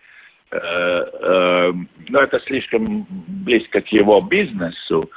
Э, 0.51 0.57
э, 0.59 1.73
но 2.09 2.19
это 2.19 2.39
слишком 2.41 3.07
близко 3.09 3.81
к 3.81 3.87
его 3.87 4.21
бизнесу. 4.21 5.09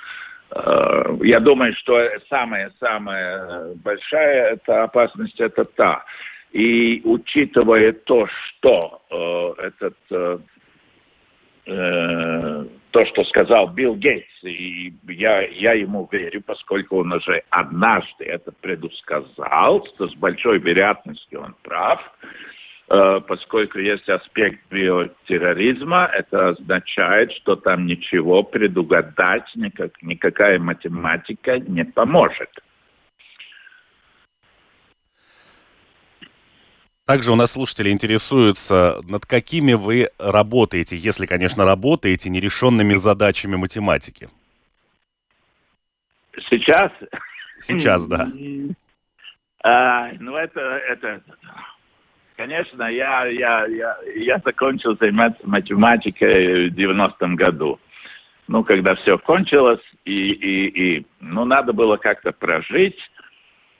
Я 1.20 1.40
думаю, 1.40 1.74
что 1.74 2.08
самая-самая 2.30 3.74
большая 3.84 4.52
это 4.54 4.84
опасность 4.84 5.38
это 5.40 5.64
та. 5.64 6.04
И 6.52 7.02
учитывая 7.04 7.92
то, 7.92 8.26
что 8.26 9.02
этот 9.58 9.94
э 11.68 12.64
то, 12.90 13.04
что 13.06 13.24
сказал 13.24 13.68
Билл 13.68 13.96
Гейтс, 13.96 14.26
и 14.42 14.92
я, 15.08 15.42
я 15.42 15.74
ему 15.74 16.08
верю, 16.10 16.42
поскольку 16.44 17.00
он 17.00 17.12
уже 17.12 17.42
однажды 17.50 18.24
это 18.24 18.52
предусказал, 18.60 19.86
что 19.86 20.08
с 20.08 20.14
большой 20.14 20.58
вероятностью 20.58 21.42
он 21.42 21.54
прав, 21.62 22.00
э, 22.88 23.20
поскольку 23.26 23.78
есть 23.78 24.08
аспект 24.08 24.60
биотерроризма, 24.70 26.10
это 26.14 26.48
означает, 26.48 27.32
что 27.32 27.56
там 27.56 27.86
ничего 27.86 28.42
предугадать, 28.42 29.48
никак, 29.54 30.02
никакая 30.02 30.58
математика 30.58 31.58
не 31.58 31.84
поможет. 31.84 32.50
Также 37.08 37.32
у 37.32 37.36
нас 37.36 37.52
слушатели 37.52 37.88
интересуются, 37.88 39.00
над 39.08 39.24
какими 39.24 39.72
вы 39.72 40.10
работаете, 40.18 40.94
если, 40.94 41.24
конечно, 41.24 41.64
работаете, 41.64 42.28
нерешенными 42.28 42.96
задачами 42.96 43.56
математики. 43.56 44.28
Сейчас? 46.50 46.92
Сейчас, 47.60 48.06
да. 48.06 48.28
А, 49.64 50.12
ну, 50.20 50.36
это, 50.36 50.60
это, 50.60 51.20
конечно, 52.36 52.84
я, 52.84 53.26
я, 53.26 53.66
я, 53.66 53.96
я 54.14 54.38
закончил 54.44 54.96
заниматься 55.00 55.40
математикой 55.42 56.70
в 56.70 56.74
90-м 56.74 57.34
году. 57.34 57.80
Ну, 58.46 58.62
когда 58.62 58.94
все 58.94 59.18
кончилось, 59.18 59.82
и, 60.04 60.30
и, 60.30 60.68
и 60.68 61.06
ну, 61.18 61.44
надо 61.44 61.72
было 61.72 61.96
как-то 61.96 62.30
прожить. 62.30 62.98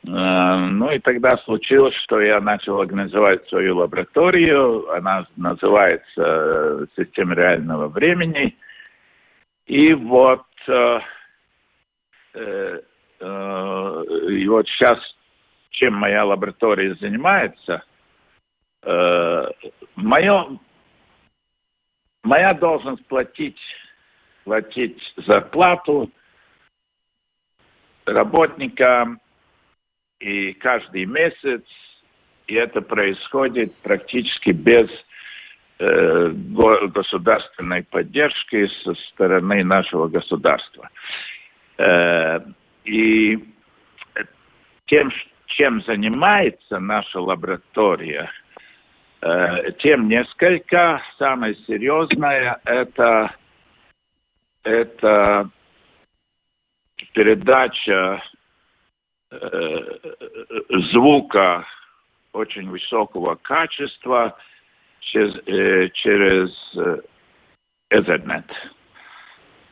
Ну 0.05 0.91
и 0.91 1.01
тогда 1.01 1.31
случилось, 1.45 1.95
что 2.05 2.21
я 2.21 2.41
начал 2.41 2.81
организовать 2.81 3.47
свою 3.49 3.77
лабораторию. 3.77 4.91
Она 4.93 5.27
называется 5.37 6.87
«Система 6.97 7.35
реального 7.35 7.89
времени». 7.89 8.57
И 9.69 9.93
вот, 9.93 10.47
э, 10.67 11.01
э, 12.35 12.81
э, 13.21 14.05
и 14.31 14.49
вот 14.49 14.67
сейчас, 14.67 14.99
чем 15.71 15.95
моя 15.95 16.25
лаборатория 16.25 16.95
занимается, 16.95 17.85
э, 18.83 19.47
мое, 19.95 20.59
моя 22.25 22.55
должность 22.55 23.05
платить, 23.07 23.61
платить 24.45 24.99
зарплату 25.19 26.11
работникам 28.07 29.21
и 30.21 30.53
каждый 30.55 31.05
месяц, 31.05 31.63
и 32.47 32.55
это 32.55 32.81
происходит 32.81 33.75
практически 33.77 34.51
без 34.51 34.89
э, 35.79 36.31
государственной 36.31 37.85
поддержки 37.85 38.67
со 38.83 38.95
стороны 39.11 39.65
нашего 39.65 40.09
государства. 40.09 40.89
Э, 41.79 42.41
и 42.85 43.39
тем, 44.87 45.11
чем 45.47 45.83
занимается 45.83 46.79
наша 46.79 47.21
лаборатория, 47.21 48.31
э, 49.21 49.73
тем 49.79 50.09
несколько. 50.09 51.03
Самое 51.19 51.55
серьезное 51.67 52.59
это, 52.65 53.35
это 54.65 55.51
передача 57.13 58.23
звука 60.91 61.67
очень 62.33 62.69
высокого 62.71 63.35
качества 63.37 64.37
через, 65.01 65.35
э, 65.47 65.91
через 65.95 66.51
э, 66.77 67.01
Ethernet. 67.93 68.51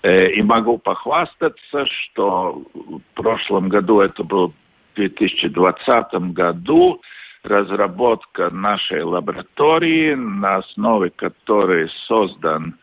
И 0.02 0.40
могу 0.42 0.78
похвастаться, 0.78 1.84
что 1.86 2.62
в 2.75 3.00
прошлом 3.14 3.68
году, 3.68 4.00
это 4.00 4.22
был 4.22 4.50
в 4.94 4.98
2020 4.98 6.32
году, 6.32 7.02
разработка 7.42 8.50
нашей 8.50 9.02
лаборатории, 9.02 10.14
на 10.14 10.56
основе 10.56 11.10
которой 11.10 11.90
создан 12.06 12.78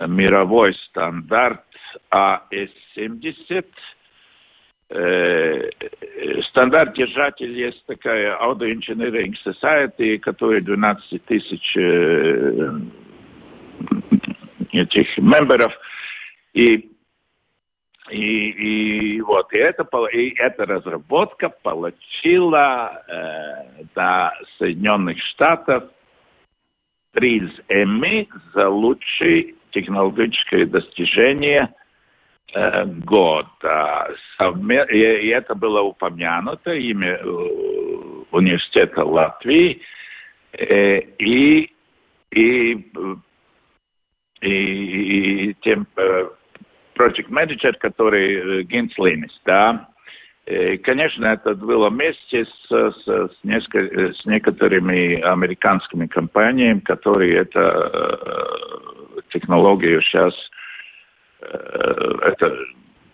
мировой 0.00 0.74
стандарт 0.86 1.64
AS70, 2.10 3.66
Э, 4.88 5.25
стандарт 6.56 6.94
держатель 6.94 7.52
есть 7.52 7.84
такая 7.84 8.34
Auto 8.38 8.62
Engineering 8.62 9.34
Society, 9.44 10.16
которая 10.16 10.62
12 10.62 11.22
тысяч 11.26 11.76
э, 11.76 12.70
этих 14.72 15.18
мемберов. 15.18 15.70
И, 16.54 16.90
и, 18.10 18.48
и 18.48 19.20
вот, 19.20 19.52
и, 19.52 19.58
это, 19.58 19.86
и 20.14 20.34
эта 20.38 20.64
разработка 20.64 21.50
получила 21.50 23.02
э, 23.06 23.84
до 23.94 24.32
Соединенных 24.56 25.22
Штатов 25.32 25.84
приз 27.12 27.50
Эмми 27.68 28.28
за 28.54 28.70
лучшее 28.70 29.54
технологическое 29.72 30.64
достижение– 30.64 31.68
Э, 32.56 32.86
год. 32.86 33.46
И 33.62 35.28
это 35.28 35.54
было 35.54 35.82
упомянуто 35.82 36.72
имя 36.72 37.18
э, 37.20 37.26
университета 38.30 39.04
Латвии. 39.04 39.82
Э, 40.52 41.00
и, 41.18 41.70
и, 42.30 42.92
и, 44.40 45.48
и 45.50 45.54
тем 45.60 45.86
project 46.94 47.28
manager, 47.28 47.74
который 47.78 48.62
Гинс 48.64 48.96
Линис, 48.96 49.38
да, 49.44 49.88
Конечно, 50.84 51.26
это 51.26 51.56
было 51.56 51.90
вместе 51.90 52.44
с, 52.44 52.68
с, 52.68 53.04
с, 53.04 53.36
несколько, 53.42 54.14
с 54.14 54.24
некоторыми 54.24 55.20
американскими 55.20 56.06
компаниями, 56.06 56.78
которые 56.78 57.38
эту 57.38 57.58
э, 57.58 59.20
технологию 59.30 60.00
сейчас 60.02 60.32
Э, 60.34 60.55
это, 61.48 62.58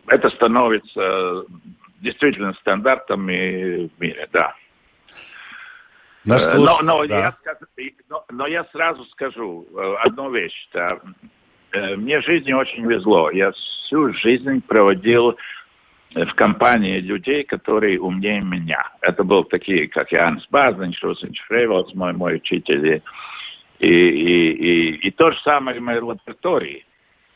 это 0.09 0.31
становится 0.31 1.45
действительно 2.01 2.53
стандартами 2.55 3.89
в 3.89 4.01
мире, 4.01 4.29
да. 4.33 4.55
Наш 6.25 6.43
э, 6.43 6.57
но, 6.57 6.79
но, 6.83 7.07
да. 7.07 7.19
я 7.19 7.57
но, 8.09 8.25
но 8.31 8.47
я 8.47 8.65
сразу 8.73 9.05
скажу 9.07 9.67
э, 9.77 9.95
одну 10.05 10.31
вещь. 10.31 10.69
Да. 10.73 10.99
Мне 11.97 12.21
в 12.21 12.25
жизни 12.25 12.53
очень 12.53 12.87
везло. 12.87 13.31
Я 13.31 13.51
всю 13.53 14.13
жизнь 14.15 14.61
проводил 14.61 15.37
в 16.15 16.35
компании 16.35 17.01
людей, 17.01 17.45
которые 17.45 17.99
умнее 17.99 18.43
меня. 18.43 18.91
Это 19.01 19.25
был 19.25 19.45
такие, 19.45 19.89
как 19.89 20.13
Янс 20.13 20.47
Базин, 20.51 20.93
Шусинч 20.93 21.41
Фрейволс, 21.47 21.95
мой, 21.95 22.13
мой 22.13 22.37
учитель. 22.37 23.03
И, 23.79 23.89
и, 23.89 24.53
и, 24.53 25.09
и 25.09 25.11
то 25.11 25.33
же 25.33 25.39
самое 25.43 25.81
в 25.81 25.83
моей 25.83 26.01
лаборатории. 26.01 26.85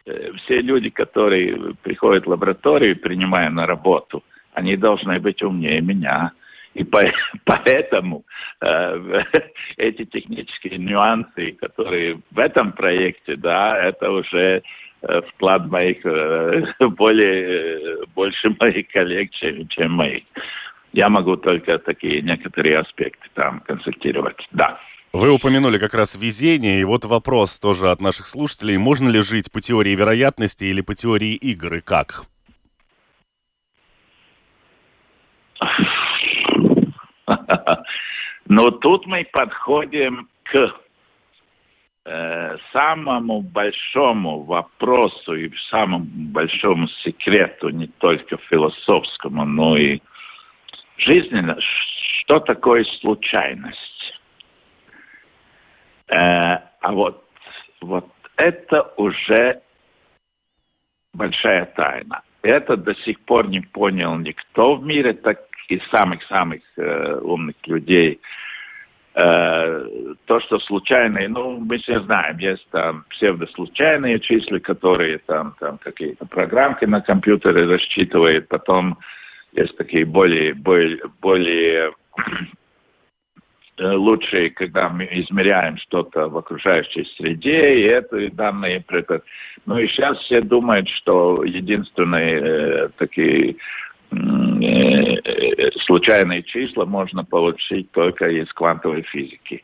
Э, 0.06 0.32
все 0.44 0.60
люди, 0.60 0.90
которые 0.90 1.74
приходят 1.82 2.26
в 2.26 2.30
лабораторию, 2.30 2.98
принимая 2.98 3.50
на 3.50 3.66
работу, 3.66 4.22
они 4.54 4.76
должны 4.76 5.18
быть 5.18 5.42
умнее 5.42 5.80
меня. 5.80 6.32
И 6.74 6.84
по, 6.84 7.00
поэтому 7.44 8.24
э, 8.60 9.22
эти 9.76 10.04
технические 10.04 10.78
нюансы, 10.78 11.52
которые 11.52 12.20
в 12.30 12.38
этом 12.38 12.72
проекте, 12.72 13.36
да, 13.36 13.78
это 13.78 14.10
уже 14.10 14.62
э, 15.02 15.20
вклад 15.22 15.66
моих, 15.66 16.04
э, 16.04 16.62
более, 16.96 18.06
больше 18.14 18.54
моих 18.60 18.88
коллег, 18.88 19.30
чем, 19.32 19.66
чем 19.68 19.92
моих. 19.92 20.22
Я 20.92 21.08
могу 21.08 21.36
только 21.36 21.78
такие 21.78 22.22
некоторые 22.22 22.78
аспекты 22.78 23.28
там 23.34 23.60
консультировать. 23.60 24.38
Да. 24.52 24.78
Вы 25.18 25.32
упомянули 25.32 25.78
как 25.78 25.94
раз 25.94 26.14
везение, 26.14 26.82
и 26.82 26.84
вот 26.84 27.06
вопрос 27.06 27.58
тоже 27.58 27.88
от 27.88 28.02
наших 28.02 28.26
слушателей. 28.26 28.76
Можно 28.76 29.08
ли 29.08 29.22
жить 29.22 29.50
по 29.50 29.62
теории 29.62 29.96
вероятности 29.96 30.64
или 30.64 30.82
по 30.82 30.94
теории 30.94 31.32
игр, 31.32 31.76
и 31.76 31.80
как? 31.80 32.24
Но 38.46 38.70
тут 38.70 39.06
мы 39.06 39.26
подходим 39.32 40.28
к 40.42 40.74
э, 42.04 42.58
самому 42.74 43.40
большому 43.40 44.42
вопросу 44.42 45.34
и 45.34 45.50
самому 45.70 46.04
большому 46.04 46.88
секрету, 46.88 47.70
не 47.70 47.86
только 47.86 48.36
философскому, 48.50 49.46
но 49.46 49.78
и 49.78 49.98
жизненно. 50.98 51.56
Что 52.20 52.38
такое 52.40 52.84
случайность? 53.00 53.95
Э, 56.08 56.58
а 56.80 56.92
вот, 56.92 57.24
вот 57.80 58.06
это 58.36 58.92
уже 58.96 59.60
большая 61.12 61.66
тайна. 61.76 62.22
Это 62.42 62.76
до 62.76 62.94
сих 62.94 63.18
пор 63.20 63.48
не 63.48 63.60
понял 63.60 64.16
никто 64.18 64.76
в 64.76 64.84
мире, 64.84 65.14
так 65.14 65.40
и 65.68 65.80
самых-самых 65.90 66.60
э, 66.76 67.18
умных 67.22 67.56
людей. 67.66 68.20
Э, 69.14 70.14
то, 70.26 70.40
что 70.40 70.60
случайные, 70.60 71.28
ну, 71.28 71.58
мы 71.58 71.78
все 71.78 72.00
знаем, 72.00 72.38
есть 72.38 72.68
там 72.70 73.04
псевдослучайные 73.10 74.20
числа, 74.20 74.58
которые 74.58 75.18
там, 75.18 75.56
там 75.58 75.78
какие-то 75.78 76.26
программки 76.26 76.84
на 76.84 77.00
компьютере 77.00 77.64
рассчитывают, 77.64 78.46
потом 78.48 78.98
есть 79.52 79.76
такие 79.76 80.04
более, 80.04 80.54
более, 80.54 81.00
более 81.20 81.92
лучше, 83.78 84.50
когда 84.50 84.88
мы 84.88 85.04
измеряем 85.04 85.76
что-то 85.78 86.28
в 86.28 86.36
окружающей 86.38 87.04
среде, 87.16 87.80
и 87.80 87.82
это 87.82 88.30
данные... 88.32 88.84
Ну 89.66 89.78
и 89.78 89.88
сейчас 89.88 90.18
все 90.20 90.40
думают, 90.40 90.88
что 90.88 91.42
единственные 91.44 92.40
э, 92.40 92.88
такие 92.96 93.56
э, 94.12 95.70
случайные 95.84 96.42
числа 96.44 96.84
можно 96.84 97.24
получить 97.24 97.90
только 97.90 98.28
из 98.28 98.52
квантовой 98.52 99.02
физики. 99.02 99.62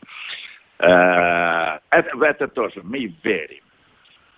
Э, 0.79 1.79
это, 1.89 2.17
в 2.17 2.21
это 2.21 2.47
тоже 2.47 2.81
мы 2.83 3.13
верим. 3.23 3.63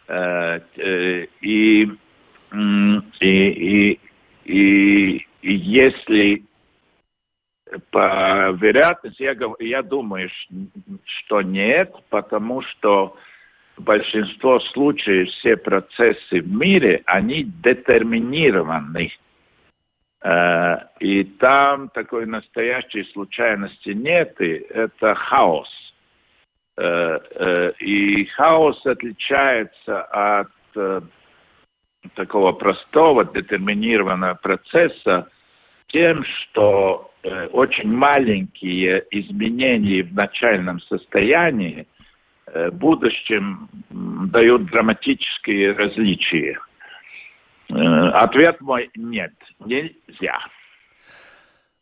Э, 0.08 0.60
э, 0.78 1.26
и, 1.42 1.90
и, 3.20 3.20
и, 3.20 4.00
и, 4.46 5.28
и 5.42 5.54
если 5.54 6.44
по 7.96 8.52
вероятности 8.52 9.24
я, 9.24 9.36
я 9.60 9.82
думаю, 9.82 10.30
что 11.06 11.42
нет, 11.42 11.96
потому 12.10 12.62
что 12.62 13.16
большинство 13.78 14.60
случаев 14.60 15.30
все 15.30 15.56
процессы 15.56 16.42
в 16.42 16.52
мире, 16.52 17.04
они 17.06 17.44
детерминированы 17.64 19.12
Э, 20.26 20.78
и 21.00 21.24
там 21.24 21.90
такой 21.90 22.26
настоящей 22.26 23.04
случайности 23.14 23.90
нет, 23.90 24.42
и 24.42 24.66
это 24.70 25.14
хаос. 25.14 25.70
Э, 26.78 27.20
э, 27.30 27.72
и 27.80 28.26
хаос 28.26 28.84
отличается 28.86 30.02
от 30.02 30.48
такого 32.16 32.52
простого 32.52 33.24
детерминированного 33.24 34.34
процесса 34.34 35.30
тем, 35.88 36.26
что 36.26 37.12
очень 37.52 37.92
маленькие 37.92 39.04
изменения 39.12 40.04
в 40.04 40.14
начальном 40.14 40.80
состоянии 40.82 41.88
в 42.48 42.72
будущем 42.72 43.68
дают 43.90 44.66
драматические 44.66 45.74
различия. 45.74 46.60
Э, 47.70 48.10
ответ 48.10 48.62
мой– 48.62 48.90
нет, 48.96 49.34
нельзя. 49.66 50.40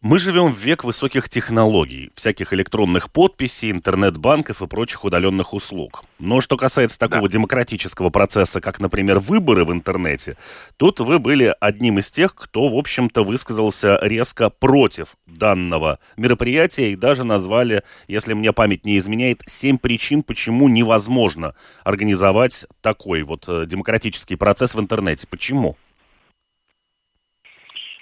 Мы 0.05 0.19
живем 0.19 0.51
в 0.51 0.59
век 0.59 0.83
высоких 0.83 1.29
технологий, 1.29 2.11
всяких 2.13 2.51
электронных 2.51 3.09
подписей, 3.09 3.71
интернет-банков 3.71 4.61
и 4.61 4.67
прочих 4.67 5.05
удаленных 5.05 5.53
услуг. 5.53 6.03
Но 6.19 6.41
что 6.41 6.57
касается 6.57 6.99
такого 6.99 7.29
да. 7.29 7.29
демократического 7.29 8.09
процесса, 8.09 8.59
как, 8.59 8.81
например, 8.81 9.19
выборы 9.19 9.63
в 9.63 9.71
интернете, 9.71 10.35
тут 10.75 10.99
вы 10.99 11.19
были 11.19 11.55
одним 11.57 11.99
из 11.99 12.11
тех, 12.11 12.35
кто, 12.35 12.67
в 12.67 12.75
общем-то, 12.75 13.23
высказался 13.23 13.97
резко 14.01 14.49
против 14.49 15.15
данного 15.25 15.99
мероприятия 16.17 16.91
и 16.91 16.97
даже 16.97 17.23
назвали, 17.23 17.83
если 18.09 18.33
мне 18.33 18.51
память 18.51 18.85
не 18.85 18.97
изменяет, 18.97 19.41
семь 19.45 19.77
причин, 19.77 20.21
почему 20.21 20.67
невозможно 20.67 21.55
организовать 21.85 22.65
такой 22.81 23.23
вот 23.23 23.45
э, 23.47 23.65
демократический 23.67 24.35
процесс 24.35 24.75
в 24.75 24.81
интернете. 24.81 25.27
Почему? 25.29 25.77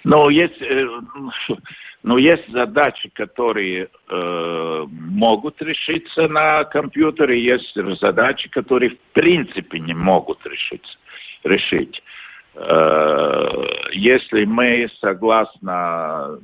Ну, 0.02 0.30
есть 0.30 0.60
э, 0.60 0.84
но 2.02 2.18
есть 2.18 2.50
задачи, 2.50 3.10
которые 3.14 3.88
э, 4.08 4.84
могут 4.88 5.62
решиться 5.62 6.26
на 6.28 6.64
компьютере, 6.64 7.42
есть 7.42 7.74
задачи, 8.00 8.48
которые 8.50 8.90
в 8.90 8.98
принципе 9.12 9.78
не 9.78 9.94
могут 9.94 10.44
решиться, 10.44 10.96
решить. 11.44 12.02
Э, 12.54 13.48
если 13.92 14.44
мы, 14.44 14.88
согласно 15.00 16.38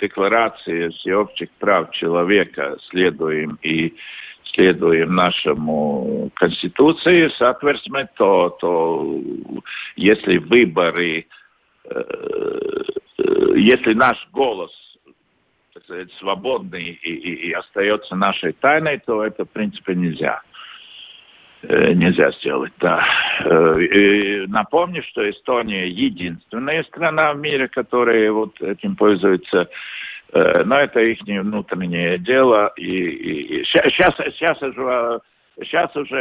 Декларации 0.00 0.90
всеобщих 0.90 1.50
прав 1.58 1.90
человека, 1.90 2.76
следуем 2.88 3.58
и 3.62 3.94
следуем 4.54 5.14
нашему 5.14 6.30
Конституции, 6.34 7.30
соответственно, 7.36 8.08
то, 8.16 8.56
то 8.60 9.20
если 9.96 10.38
выборы 10.38 11.26
если 13.56 13.94
наш 13.94 14.16
голос 14.32 14.70
так 15.74 15.84
сказать, 15.84 16.12
свободный 16.18 16.82
и, 16.82 17.10
и, 17.10 17.48
и 17.48 17.52
остается 17.52 18.16
нашей 18.16 18.52
тайной, 18.52 18.98
то 18.98 19.24
это, 19.24 19.44
в 19.44 19.50
принципе, 19.50 19.94
нельзя. 19.94 20.42
Э, 21.62 21.92
нельзя 21.92 22.30
сделать, 22.32 22.72
да. 22.78 23.04
Э, 23.44 23.80
и 23.80 24.46
напомню, 24.46 25.02
что 25.02 25.28
Эстония 25.28 25.88
единственная 25.88 26.84
страна 26.84 27.32
в 27.32 27.38
мире, 27.38 27.68
которая 27.68 28.30
вот 28.30 28.60
этим 28.60 28.94
пользуется. 28.94 29.68
Э, 30.32 30.62
но 30.64 30.78
это 30.78 31.00
их 31.00 31.20
внутреннее 31.22 32.18
дело. 32.18 32.72
И, 32.76 32.82
и, 32.82 33.60
и 33.60 33.64
сейчас, 33.64 34.14
сейчас 34.38 34.58
Сейчас 35.60 35.94
уже 35.96 36.16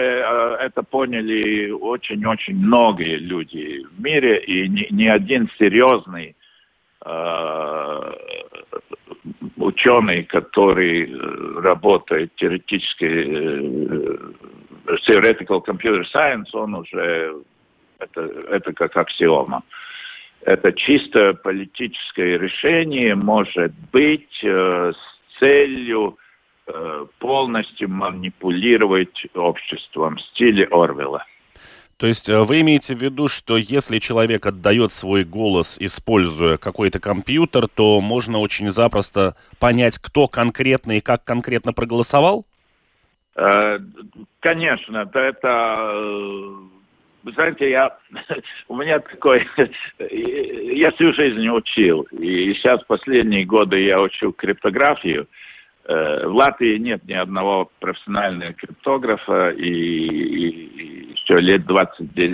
это 0.60 0.82
поняли 0.84 1.70
очень-очень 1.70 2.56
многие 2.56 3.18
люди 3.18 3.84
в 3.84 4.02
мире, 4.02 4.40
и 4.44 4.68
ни, 4.68 4.88
ни 4.90 5.08
один 5.08 5.50
серьезный 5.60 6.36
Э, 7.06 8.12
ученый, 9.58 10.24
который 10.24 11.10
э, 11.10 11.60
работает 11.62 12.36
теоретически, 12.36 13.06
э, 13.06 14.18
theoretical 15.08 15.64
computer 15.64 16.04
science, 16.14 16.50
он 16.54 16.74
уже, 16.76 17.36
это, 18.00 18.22
это 18.22 18.74
как 18.74 18.98
аксиома. 18.98 19.64
Это 20.42 20.74
чисто 20.74 21.34
политическое 21.36 22.38
решение 22.38 23.16
может 23.16 23.74
быть 23.92 24.44
э, 24.44 24.92
с 24.92 25.40
целью 25.40 26.18
э, 26.18 26.27
полностью 27.20 27.90
манипулировать 27.90 29.26
обществом 29.36 30.18
в 30.18 30.22
стиле 30.22 30.66
Орвела. 30.66 31.26
То 31.98 32.06
есть 32.06 32.30
э, 32.30 32.40
вы 32.44 32.62
имеете 32.62 32.94
в 32.94 33.02
виду, 33.02 33.28
что 33.28 33.58
если 33.58 33.98
человек 33.98 34.46
отдает 34.46 34.92
свой 34.92 35.24
голос, 35.24 35.78
используя 35.80 36.58
какой-то 36.58 37.00
компьютер, 37.00 37.68
то 37.68 38.02
можно 38.02 38.38
очень 38.38 38.72
запросто 38.72 39.36
понять, 39.60 39.98
кто 39.98 40.28
конкретно 40.28 40.98
и 40.98 41.02
как 41.02 41.24
конкретно 41.24 41.74
проголосовал? 41.74 42.46
Э, 43.36 43.80
конечно, 44.42 45.10
это 45.12 45.48
э, 45.92 46.56
вы 47.24 47.32
знаете, 47.32 47.70
я, 47.70 47.98
у 48.68 48.76
меня 48.76 49.00
такой, 49.00 49.48
я 50.00 50.92
всю 50.92 51.14
жизнь 51.14 51.48
учил, 51.50 52.04
и 52.12 52.54
сейчас 52.54 52.84
последние 52.84 53.44
годы 53.44 53.82
я 53.82 54.00
учу 54.00 54.32
криптографию. 54.34 55.28
В 55.88 56.34
Латвии 56.34 56.78
нет 56.78 57.06
ни 57.06 57.14
одного 57.14 57.72
профессионального 57.80 58.54
криптографа, 58.54 59.52
и, 59.52 59.70
и, 59.70 61.14
все, 61.16 61.38
лет 61.38 61.66
20, 61.66 62.18
э, 62.18 62.32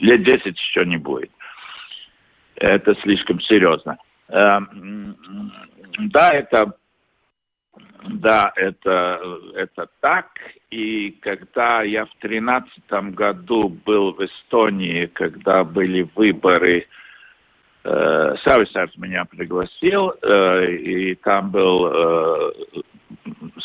лет 0.00 0.22
10 0.22 0.46
еще 0.46 0.84
не 0.84 0.98
будет. 0.98 1.30
Это 2.56 2.94
слишком 3.02 3.40
серьезно. 3.40 3.96
Эм, 4.28 5.16
да, 5.98 6.30
это 6.30 6.74
да, 8.04 8.52
это, 8.56 9.20
это 9.54 9.88
так. 10.00 10.26
И 10.70 11.12
когда 11.22 11.82
я 11.82 12.04
в 12.04 12.14
тринадцатом 12.20 13.12
году 13.12 13.68
был 13.68 14.12
в 14.12 14.24
Эстонии, 14.24 15.06
когда 15.06 15.64
были 15.64 16.08
выборы, 16.14 16.80
э, 16.80 16.84
Сависарс 17.84 18.96
меня 18.96 19.24
пригласил, 19.24 20.12
э, 20.22 20.72
и 20.72 21.14
там 21.16 21.50
был 21.50 21.86
э, 21.86 22.52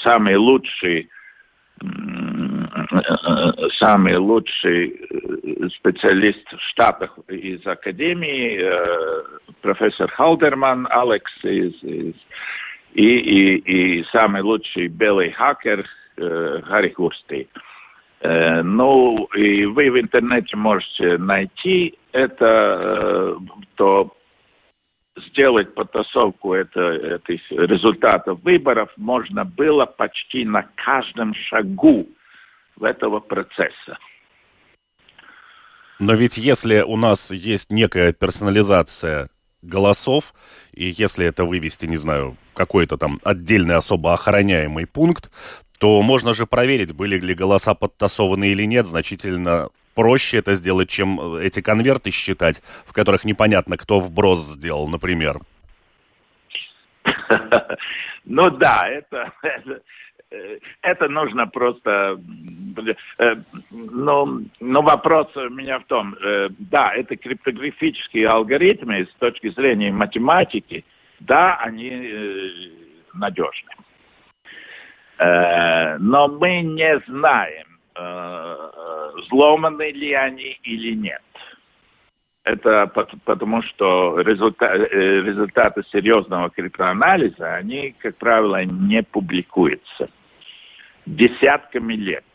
самый 0.03 0.35
лучший 0.35 1.09
самый 3.79 4.17
лучший 4.17 4.89
э, 4.89 5.69
специалист 5.77 6.45
в 6.51 6.61
Штатах 6.69 7.17
из 7.27 7.65
Академии, 7.65 8.59
э, 8.61 9.23
профессор 9.61 10.11
Халдерман, 10.11 10.87
Алекс 10.89 11.31
из, 11.43 11.73
из 11.83 12.15
и, 12.93 13.03
и, 13.03 13.55
и 13.57 14.05
самый 14.11 14.41
лучший 14.41 14.87
белый 14.87 15.31
хакер 15.31 15.85
э, 16.17 16.61
Гарри 16.67 16.89
Хурсти. 16.89 17.47
Ну, 18.23 19.25
и 19.35 19.65
вы 19.65 19.91
в 19.91 19.99
интернете 19.99 20.55
можете 20.55 21.17
найти 21.17 21.97
это, 22.13 23.37
то 23.75 24.15
сделать 25.27 25.73
потасовку 25.75 26.53
это, 26.53 27.19
этих 27.27 27.41
результатов 27.51 28.41
выборов 28.43 28.89
можно 28.95 29.43
было 29.43 29.85
почти 29.85 30.45
на 30.45 30.65
каждом 30.75 31.33
шагу 31.35 32.07
этого 32.81 33.19
процесса. 33.19 33.97
Но 35.99 36.13
ведь 36.13 36.37
если 36.37 36.81
у 36.81 36.97
нас 36.97 37.31
есть 37.31 37.71
некая 37.71 38.13
персонализация 38.13 39.29
голосов, 39.61 40.33
и 40.73 40.85
если 40.85 41.25
это 41.25 41.45
вывести, 41.45 41.85
не 41.85 41.97
знаю, 41.97 42.37
какой-то 42.53 42.97
там 42.97 43.19
отдельный 43.23 43.75
особо 43.75 44.13
охраняемый 44.13 44.87
пункт, 44.87 45.31
то 45.83 46.01
можно 46.01 46.33
же 46.33 46.45
проверить, 46.45 46.95
были 46.95 47.19
ли 47.19 47.33
голоса 47.33 47.73
подтасованы 47.73 48.47
или 48.47 48.63
нет, 48.63 48.85
значительно 48.85 49.67
проще 49.95 50.37
это 50.37 50.55
сделать, 50.55 50.89
чем 50.89 51.35
эти 51.35 51.61
конверты 51.61 52.09
считать, 52.09 52.63
в 52.85 52.93
которых 52.93 53.25
непонятно, 53.25 53.75
кто 53.75 53.99
вброс 53.99 54.39
сделал, 54.39 54.87
например. 54.87 55.41
Ну 58.25 58.49
да, 58.51 58.87
это, 58.87 59.33
это 60.81 61.09
нужно 61.09 61.45
просто... 61.47 62.17
Э, 63.17 63.35
но, 63.69 64.39
но 64.61 64.81
вопрос 64.81 65.27
у 65.35 65.49
меня 65.49 65.79
в 65.79 65.83
том, 65.83 66.15
э, 66.15 66.47
да, 66.57 66.93
это 66.93 67.17
криптографические 67.17 68.29
алгоритмы 68.29 69.09
с 69.11 69.19
точки 69.19 69.49
зрения 69.49 69.91
математики, 69.91 70.85
да, 71.19 71.57
они 71.57 71.89
э, 71.89 72.49
надежны. 73.13 73.71
Но 75.19 76.27
мы 76.27 76.61
не 76.61 76.99
знаем, 77.07 77.67
взломаны 79.15 79.91
ли 79.91 80.13
они 80.13 80.57
или 80.63 80.95
нет. 80.95 81.21
Это 82.43 82.87
потому, 83.23 83.61
что 83.63 84.19
результат, 84.19 84.75
результаты 84.91 85.83
серьезного 85.91 86.49
криптоанализа, 86.49 87.55
они, 87.55 87.95
как 87.99 88.17
правило, 88.17 88.65
не 88.65 89.01
публикуются 89.03 90.09
десятками 91.05 91.93
лет. 91.93 92.25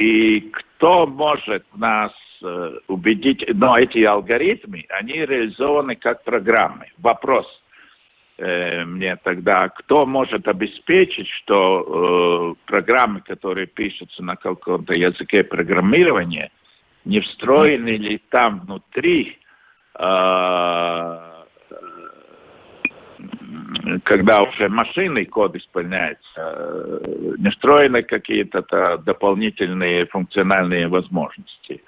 И 0.00 0.40
кто 0.40 1.06
может 1.06 1.64
нас 1.76 2.12
э, 2.42 2.78
убедить, 2.88 3.44
но 3.52 3.76
эти 3.76 4.02
алгоритмы, 4.02 4.86
они 4.88 5.12
реализованы 5.12 5.94
как 5.94 6.24
программы. 6.24 6.86
Вопрос 6.96 7.46
э, 7.46 7.59
мне 8.40 9.16
тогда, 9.16 9.68
кто 9.68 10.06
может 10.06 10.48
обеспечить, 10.48 11.28
что 11.28 12.56
э, 12.56 12.66
программы, 12.66 13.20
которые 13.20 13.66
пишутся 13.66 14.22
на 14.22 14.36
каком-то 14.36 14.94
языке 14.94 15.44
программирования, 15.44 16.50
не 17.04 17.20
встроены 17.20 17.96
ли 17.96 18.18
там 18.30 18.60
внутри 18.60 19.38
э, 19.98 21.30
когда 24.04 24.42
уже 24.42 24.68
машинный 24.68 25.26
код 25.26 25.56
исполняется, 25.56 26.22
э, 26.36 27.34
не 27.38 27.50
встроены 27.50 28.02
какие-то 28.02 28.98
дополнительные 28.98 30.06
функциональные 30.06 30.88
возможности. 30.88 31.82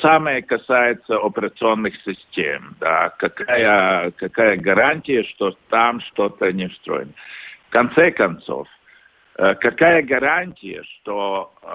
Самое 0.00 0.42
касается 0.42 1.16
операционных 1.16 1.94
систем. 2.02 2.76
Да, 2.80 3.10
какая, 3.18 4.10
какая 4.12 4.56
гарантия, 4.56 5.24
что 5.24 5.56
там 5.70 6.00
что-то 6.00 6.52
не 6.52 6.68
встроено? 6.68 7.12
В 7.68 7.70
конце 7.70 8.10
концов, 8.10 8.68
э, 9.36 9.54
какая 9.56 10.02
гарантия, 10.02 10.82
что 10.82 11.52
э, 11.62 11.66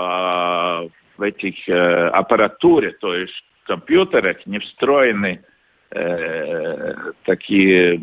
в 1.17 1.21
этих 1.21 1.67
э, 1.67 2.07
аппаратуре, 2.09 2.91
то 2.93 3.15
есть 3.15 3.33
в 3.63 3.67
компьютерах 3.67 4.37
не 4.45 4.59
встроены 4.59 5.43
э, 5.91 6.93
такие 7.25 7.99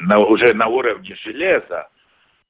на, 0.00 0.18
уже 0.18 0.52
на 0.54 0.66
уровне 0.66 1.14
железа 1.22 1.88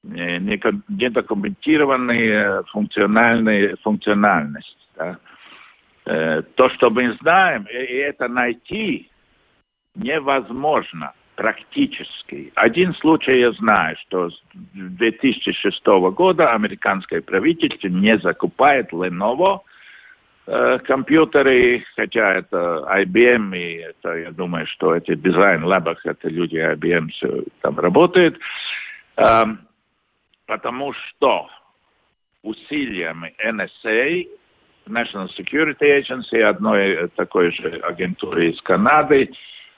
недокументированные 0.03 2.63
функциональные 2.71 3.75
функциональность. 3.77 4.77
Да. 4.95 5.17
Э, 6.05 6.41
то, 6.55 6.69
что 6.69 6.89
мы 6.89 7.15
знаем, 7.21 7.65
и 7.69 7.75
это 7.75 8.27
найти 8.27 9.09
невозможно 9.95 11.13
практически. 11.35 12.51
Один 12.55 12.93
случай 12.95 13.39
я 13.39 13.51
знаю, 13.53 13.97
что 14.01 14.29
с 14.29 14.41
2006 14.73 15.85
года 16.13 16.53
американское 16.53 17.21
правительство 17.21 17.87
не 17.87 18.17
закупает 18.19 18.91
Lenovo– 18.91 19.61
Э, 20.47 20.77
компьютеры, 20.77 21.83
хотя 21.95 22.35
это 22.35 22.85
IBM, 22.87 23.57
и 23.57 23.77
это, 23.77 24.15
я 24.15 24.31
думаю, 24.31 24.67
что 24.67 24.95
эти 24.95 25.15
дизайн-лабах, 25.15 26.05
это 26.05 26.29
люди 26.29 26.57
IBM 26.57 27.09
все 27.09 27.45
там 27.61 27.79
работают, 27.79 28.37
эм, 29.17 29.61
потому 30.45 30.93
что 30.93 31.49
усилиями 32.43 33.33
NSA, 33.43 34.27
National 34.87 35.29
Security 35.37 36.01
Agency, 36.01 36.41
одной 36.41 37.09
такой 37.15 37.51
же 37.51 37.79
агентуры 37.83 38.51
из 38.51 38.61
Канады, 38.61 39.31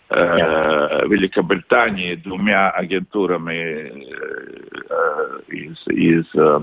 э, 0.09 1.07
Великобритании, 1.07 2.15
двумя 2.15 2.69
агентурами 2.71 3.53
э, 3.53 5.39
из, 5.47 5.87
из 5.87 6.25
э, 6.35 6.59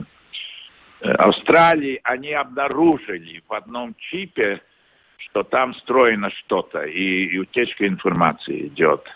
Э, 1.04 1.12
Австралии 1.12 2.00
они 2.02 2.33
обнаружили 2.33 3.42
в 3.46 3.52
одном 3.52 3.94
чипе, 3.98 4.62
что 5.18 5.42
там 5.42 5.74
встроено 5.74 6.30
что-то, 6.30 6.83
и, 6.83 7.26
и 7.26 7.38
утечка 7.38 7.87
информации 7.87 8.68
идет. 8.68 9.07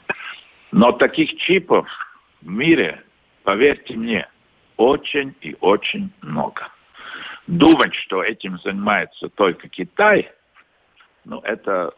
Но 0.70 0.92
таких 0.92 1.34
чипов 1.38 1.88
в 2.42 2.48
мире, 2.48 3.02
поверьте 3.42 3.94
мне, 3.94 4.28
очень 4.76 5.34
и 5.40 5.56
очень 5.60 6.10
много. 6.20 6.68
Думать, 7.48 7.94
что 7.94 8.22
этим 8.22 8.58
занимается 8.58 9.30
только 9.30 9.68
Китай, 9.70 10.30
ну, 11.24 11.40
это, 11.40 11.94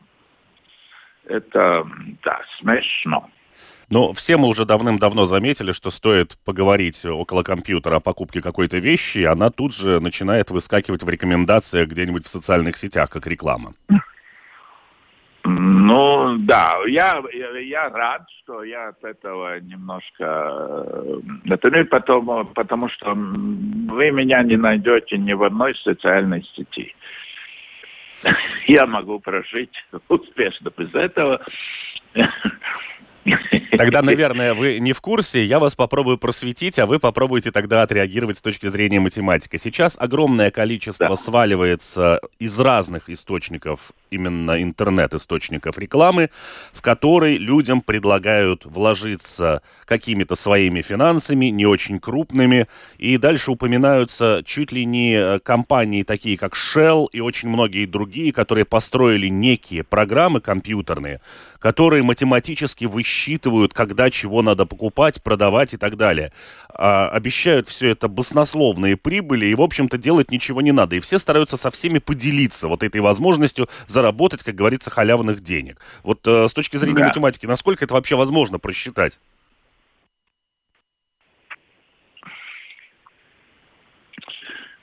это, 1.25 1.85
да, 2.23 2.41
смешно. 2.61 3.29
Но 3.89 4.13
все 4.13 4.37
мы 4.37 4.47
уже 4.47 4.65
давным-давно 4.65 5.25
заметили, 5.25 5.73
что 5.73 5.91
стоит 5.91 6.39
поговорить 6.45 7.05
около 7.05 7.43
компьютера 7.43 7.97
о 7.97 8.01
покупке 8.01 8.41
какой-то 8.41 8.79
вещи, 8.79 9.25
она 9.25 9.51
тут 9.51 9.75
же 9.75 9.99
начинает 9.99 10.53
выскакивать 10.53 11.03
в 11.03 11.09
рекомендациях 11.09 11.89
где-нибудь 11.89 12.27
в 12.27 12.29
социальных 12.29 12.77
сетях, 12.77 13.11
как 13.11 13.27
реклама. 13.27 13.75
Ну, 15.42 16.37
да, 16.40 16.72
я, 16.87 17.22
я, 17.61 17.88
рад, 17.88 18.22
что 18.42 18.62
я 18.62 18.88
от 18.88 19.03
этого 19.03 19.59
немножко... 19.61 20.85
Это 21.46 21.70
ну, 21.70 21.85
потому, 21.87 22.44
потому 22.44 22.88
что 22.90 23.14
вы 23.14 24.11
меня 24.11 24.42
не 24.42 24.57
найдете 24.57 25.16
ни 25.16 25.33
в 25.33 25.42
одной 25.42 25.74
социальной 25.76 26.42
сети. 26.55 26.94
Я 28.66 28.87
могу 28.87 29.18
прожить 29.18 29.72
успешно 30.09 30.70
без 30.76 30.94
этого. 30.94 31.40
Тогда, 33.76 34.03
наверное, 34.03 34.55
вы 34.55 34.79
не 34.79 34.92
в 34.92 35.00
курсе, 35.00 35.44
я 35.44 35.59
вас 35.59 35.74
попробую 35.74 36.18
просветить, 36.18 36.79
а 36.79 36.87
вы 36.87 36.98
попробуете 36.98 37.50
тогда 37.50 37.83
отреагировать 37.83 38.38
с 38.38 38.42
точки 38.42 38.68
зрения 38.68 39.00
математики. 39.00 39.57
Сейчас 39.57 39.96
огромное 39.98 40.50
количество 40.50 41.09
да. 41.09 41.16
сваливается 41.16 42.20
из 42.38 42.59
разных 42.59 43.09
источников, 43.09 43.92
именно 44.11 44.62
интернет-источников 44.62 45.79
рекламы, 45.79 46.31
в 46.73 46.83
которой 46.83 47.37
людям 47.37 47.81
предлагают 47.81 48.64
вложиться 48.64 49.62
какими-то 49.85 50.35
своими 50.35 50.83
финансами, 50.83 51.46
не 51.46 51.66
очень 51.66 51.99
крупными, 51.99 52.66
и 52.99 53.16
дальше 53.16 53.51
упоминаются 53.51 54.42
чуть 54.44 54.73
ли 54.73 54.85
не 54.85 55.14
э, 55.14 55.40
компании 55.40 56.03
такие, 56.03 56.37
как 56.37 56.55
Shell 56.55 57.07
и 57.12 57.20
очень 57.20 57.49
многие 57.49 57.87
другие, 57.87 58.33
которые 58.33 58.64
построили 58.64 59.29
некие 59.29 59.85
программы 59.85 60.40
компьютерные, 60.40 61.20
которые 61.59 62.03
математически 62.03 62.87
высчитывают, 62.87 63.73
когда 63.75 64.11
чего 64.11 64.42
надо 64.42 64.66
покупать, 64.66 65.23
продавать 65.23 65.75
и 65.75 65.77
так 65.77 65.96
далее. 65.96 66.33
А, 66.73 67.09
обещают 67.09 67.68
все 67.68 67.90
это 67.90 68.09
баснословные 68.09 68.96
прибыли, 68.96 69.46
и, 69.46 69.55
в 69.55 69.62
общем-то, 69.62 69.99
делать 69.99 70.31
ничего 70.31 70.61
не 70.62 70.73
надо. 70.73 70.96
И 70.96 71.01
все 71.01 71.18
стараются 71.18 71.57
со 71.57 71.70
всеми 71.70 71.99
поделиться 71.99 72.68
вот 72.68 72.83
этой 72.83 73.01
возможностью 73.01 73.68
заработать, 74.01 74.43
как 74.43 74.55
говорится, 74.55 74.91
халявных 74.91 75.41
денег. 75.41 75.81
Вот 76.03 76.27
э, 76.27 76.49
с 76.49 76.55
точки 76.55 76.77
зрения 76.77 77.01
да. 77.01 77.09
математики, 77.09 77.47
насколько 77.47 77.85
это 77.85 77.95
вообще 77.95 78.17
возможно 78.17 78.59
просчитать? 78.59 79.21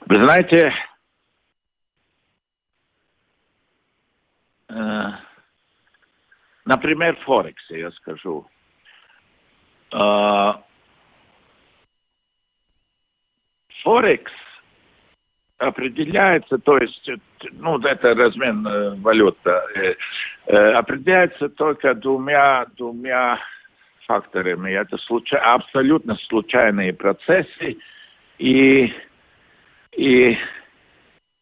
Вы 0.06 0.16
знаете, 0.24 0.72
э, 4.68 5.08
Например, 6.68 7.16
Форекс, 7.24 7.62
я 7.70 7.90
скажу. 7.92 8.46
А, 9.90 10.62
Форекс 13.82 14.30
определяется, 15.58 16.58
то 16.58 16.78
есть, 16.78 17.10
ну, 17.52 17.78
это 17.80 18.14
размен 18.14 18.66
э, 18.66 18.94
валюта, 18.96 19.64
э, 19.74 19.94
э, 20.46 20.56
определяется 20.72 21.48
только 21.48 21.94
двумя, 21.94 22.66
двумя 22.76 23.38
факторами. 24.06 24.70
Это 24.70 24.96
случай, 24.98 25.36
абсолютно 25.36 26.16
случайные 26.28 26.92
процессы 26.92 27.76
и, 28.38 28.92
и 29.96 30.38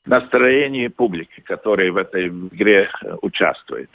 настроение 0.06 0.88
публики, 0.88 1.40
которая 1.42 1.92
в 1.92 1.98
этой 1.98 2.28
игре 2.28 2.90
участвует. 3.22 3.90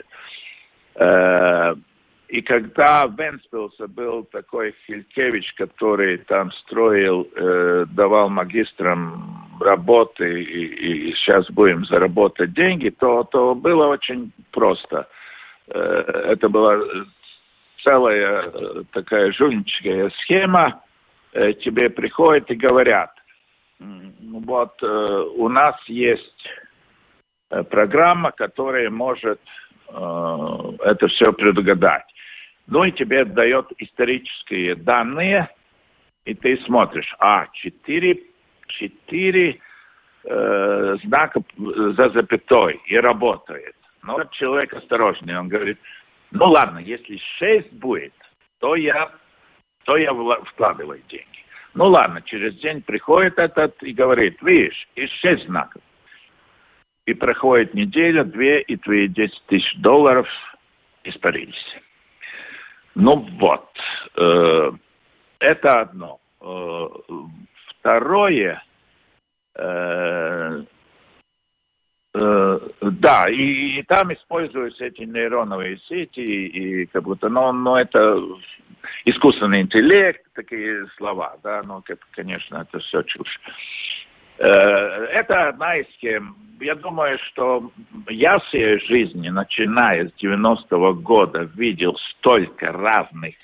И 2.28 2.42
когда 2.42 3.06
в 3.06 3.18
Венспилсе 3.18 3.86
был 3.88 4.24
такой 4.24 4.74
Хилькевич, 4.86 5.52
который 5.54 6.18
там 6.18 6.50
строил, 6.52 7.28
давал 7.88 8.30
магистрам 8.30 9.51
работы 9.62 10.42
и, 10.42 11.10
и 11.10 11.14
сейчас 11.14 11.50
будем 11.50 11.84
заработать 11.84 12.52
деньги, 12.52 12.90
то, 12.90 13.24
то 13.24 13.54
было 13.54 13.86
очень 13.86 14.32
просто. 14.50 15.08
Э, 15.68 15.78
это 16.32 16.48
была 16.48 16.78
целая 17.82 18.50
э, 18.52 18.82
такая 18.92 19.32
жульническая 19.32 20.10
схема. 20.22 20.82
Э, 21.32 21.52
тебе 21.54 21.90
приходят 21.90 22.50
и 22.50 22.54
говорят, 22.54 23.10
вот 23.80 24.80
у 24.80 25.48
нас 25.48 25.74
есть 25.88 26.48
программа, 27.68 28.30
которая 28.30 28.90
может 28.90 29.40
это 29.88 31.08
все 31.08 31.32
предугадать. 31.32 32.04
Ну 32.68 32.84
и 32.84 32.92
тебе 32.92 33.24
дает 33.24 33.66
исторические 33.78 34.76
данные, 34.76 35.48
и 36.24 36.34
ты 36.34 36.58
смотришь, 36.64 37.12
а, 37.18 37.48
четыре, 37.52 38.20
четыре 38.78 39.58
э, 40.24 40.96
знака 41.04 41.42
за 41.56 42.10
запятой, 42.10 42.80
и 42.86 42.96
работает. 42.96 43.74
Но 44.02 44.22
человек 44.32 44.74
осторожный, 44.74 45.38
он 45.38 45.48
говорит, 45.48 45.78
ну 46.32 46.46
ладно, 46.46 46.78
если 46.78 47.20
шесть 47.38 47.72
будет, 47.72 48.14
то 48.58 48.74
я, 48.74 49.12
то 49.84 49.96
я 49.96 50.12
вкладываю 50.44 51.00
деньги. 51.08 51.26
Ну 51.74 51.86
ладно, 51.86 52.20
через 52.22 52.54
день 52.56 52.82
приходит 52.82 53.38
этот 53.38 53.82
и 53.82 53.92
говорит, 53.92 54.40
видишь, 54.42 54.88
и 54.94 55.06
шесть 55.06 55.46
знаков. 55.46 55.82
и 57.06 57.14
проходит 57.14 57.74
неделя, 57.74 58.24
две, 58.24 58.60
и 58.62 58.76
твои 58.76 59.08
10 59.08 59.42
тысяч 59.46 59.74
долларов 59.78 60.28
испарились. 61.04 61.76
Ну 62.94 63.16
вот, 63.40 63.68
э, 64.16 64.72
это 65.40 65.80
одно. 65.80 66.20
Э, 66.40 66.86
второе, 67.82 68.62
э, 69.56 70.62
э, 72.14 72.58
да, 72.80 73.24
и, 73.28 73.80
и 73.80 73.82
там 73.82 74.12
используются 74.12 74.84
эти 74.84 75.02
нейроновые 75.02 75.78
сети, 75.88 76.20
и 76.20 76.86
как 76.86 77.02
будто, 77.02 77.28
но, 77.28 77.52
но 77.52 77.80
это 77.80 78.22
искусственный 79.04 79.62
интеллект, 79.62 80.24
такие 80.34 80.86
слова, 80.96 81.36
да, 81.42 81.62
но, 81.64 81.82
конечно, 82.12 82.58
это 82.68 82.78
все 82.78 83.02
чушь. 83.02 83.40
Э, 84.38 84.46
это 84.46 85.48
одна 85.48 85.76
из 85.76 85.86
тем. 86.00 86.36
Я 86.60 86.76
думаю, 86.76 87.18
что 87.30 87.72
я 88.08 88.38
в 88.38 88.48
своей 88.50 88.78
жизни, 88.86 89.28
начиная 89.28 90.06
с 90.08 90.12
90-го 90.22 90.94
года, 90.94 91.50
видел 91.56 91.96
столько 92.10 92.70
разных 92.70 93.34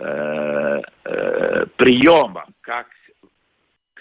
э, 0.00 0.80
э, 1.04 1.66
приемов, 1.76 2.48
как 2.62 2.88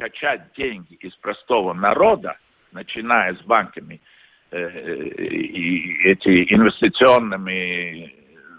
качать 0.02 0.42
деньги 0.58 0.96
из 0.96 1.14
простого 1.18 1.74
народа, 1.74 2.38
начиная 2.72 3.36
с 3.36 3.42
банками 3.42 4.02
э, 4.52 4.70
и 5.08 6.10
эти 6.10 6.54
инвестиционными 6.54 8.14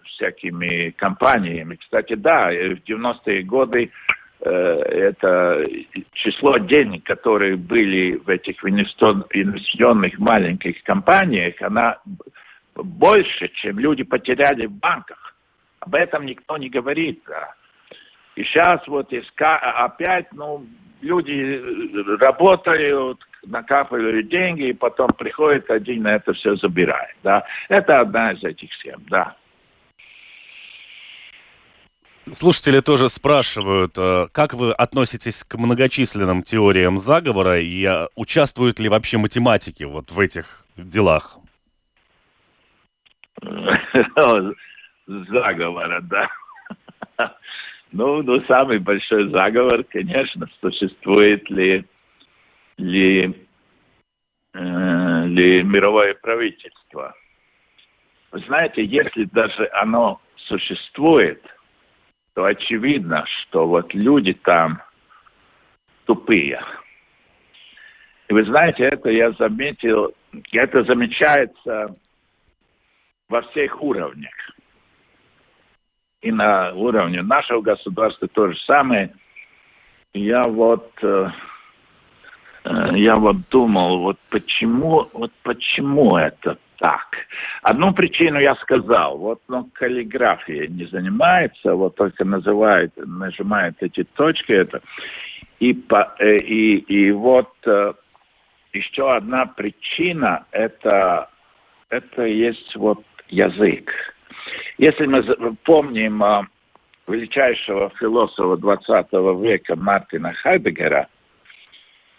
всякими 0.04 0.90
компаниями. 0.90 1.76
Кстати, 1.76 2.14
да, 2.14 2.46
в 2.48 2.78
90-е 2.88 3.42
годы 3.42 3.90
Э, 4.44 4.50
это 4.50 5.64
число 6.14 6.58
денег, 6.58 7.04
которые 7.04 7.56
были 7.56 8.16
в 8.16 8.28
этих 8.28 8.64
инвестиционных 8.64 10.18
маленьких 10.18 10.82
компаниях, 10.82 11.62
она 11.62 11.98
больше, 12.74 13.48
чем 13.54 13.78
люди 13.78 14.02
потеряли 14.02 14.66
в 14.66 14.72
банках. 14.72 15.36
Об 15.78 15.94
этом 15.94 16.26
никто 16.26 16.56
не 16.56 16.68
говорит. 16.68 17.22
И 18.34 18.42
сейчас 18.42 18.86
вот 18.88 19.12
иска... 19.12 19.58
опять, 19.58 20.32
ну, 20.32 20.66
люди 21.02 21.60
работают, 22.20 23.20
накапливают 23.44 24.28
деньги, 24.28 24.68
и 24.68 24.72
потом 24.72 25.12
приходит 25.12 25.70
один 25.70 26.06
и 26.06 26.10
это 26.10 26.32
все 26.32 26.56
забирает. 26.56 27.16
Да. 27.22 27.44
Это 27.68 28.00
одна 28.00 28.32
из 28.32 28.42
этих 28.42 28.72
схем, 28.74 29.02
да. 29.10 29.36
Слушатели 32.32 32.80
тоже 32.80 33.08
спрашивают, 33.08 33.98
э, 33.98 34.28
как 34.30 34.54
вы 34.54 34.72
относитесь 34.72 35.42
к 35.42 35.56
многочисленным 35.56 36.44
теориям 36.44 36.98
заговора 36.98 37.58
и 37.58 37.84
э, 37.84 38.06
участвуют 38.14 38.78
ли 38.78 38.88
вообще 38.88 39.18
математики 39.18 39.82
вот 39.82 40.12
в 40.12 40.20
этих 40.20 40.64
делах? 40.76 41.38
Заговора, 45.06 46.00
да. 46.02 46.28
Ну, 47.92 48.22
ну, 48.22 48.40
самый 48.46 48.78
большой 48.78 49.30
заговор, 49.30 49.84
конечно, 49.84 50.48
существует 50.60 51.48
ли, 51.50 51.84
ли, 52.78 53.46
э, 54.54 55.24
ли 55.26 55.62
мировое 55.62 56.14
правительство. 56.14 57.14
Вы 58.30 58.40
знаете, 58.40 58.84
если 58.84 59.24
даже 59.24 59.68
оно 59.72 60.20
существует– 60.36 61.42
то 62.34 62.44
очевидно, 62.44 63.24
что 63.26 63.66
вот 63.66 63.92
люди 63.94 64.32
там 64.32 64.82
тупые. 66.06 66.60
И 68.28 68.32
вы 68.32 68.44
знаете, 68.44 68.84
это 68.84 69.10
я 69.10 69.32
заметил, 69.32 70.14
это 70.52 70.84
замечается 70.84 71.94
во 73.28 73.42
всех 73.42 73.82
уровнях. 73.82 74.32
И 76.22 76.30
на 76.30 76.72
уровне 76.72 77.20
нашего 77.22 77.60
государства 77.60 78.28
то 78.28 78.48
же 78.48 78.58
самое. 78.60 79.12
Я 80.14 80.46
вот, 80.46 80.92
э, 81.02 81.30
э, 82.64 82.90
я 82.94 83.16
вот 83.16 83.48
думал, 83.48 83.98
вот 83.98 84.18
почему, 84.30 85.08
вот 85.12 85.32
почему 85.42 86.16
это 86.16 86.58
так. 86.78 87.16
Одну 87.62 87.92
причину 87.92 88.38
я 88.38 88.54
сказал. 88.56 89.18
Вот 89.18 89.40
ну, 89.48 89.68
каллиграфия 89.72 90.68
не 90.68 90.84
занимается, 90.84 91.74
вот 91.74 91.96
только 91.96 92.24
называет, 92.24 92.92
нажимает 92.96 93.74
эти 93.80 94.04
точки. 94.04 94.52
Это. 94.52 94.80
И, 95.58 95.74
по, 95.74 96.14
э, 96.20 96.36
и, 96.36 96.76
и 96.76 97.10
вот 97.10 97.52
еще 98.72 99.14
одна 99.14 99.46
причина, 99.46 100.46
это, 100.52 101.28
это 101.88 102.24
есть 102.24 102.76
вот 102.76 103.02
язык. 103.28 103.90
Если 104.78 105.06
мы 105.06 105.56
помним 105.64 106.22
э, 106.22 106.42
величайшего 107.06 107.90
философа 107.98 108.56
20 108.56 109.12
века 109.42 109.76
Мартина 109.76 110.32
Хайдегера, 110.34 111.08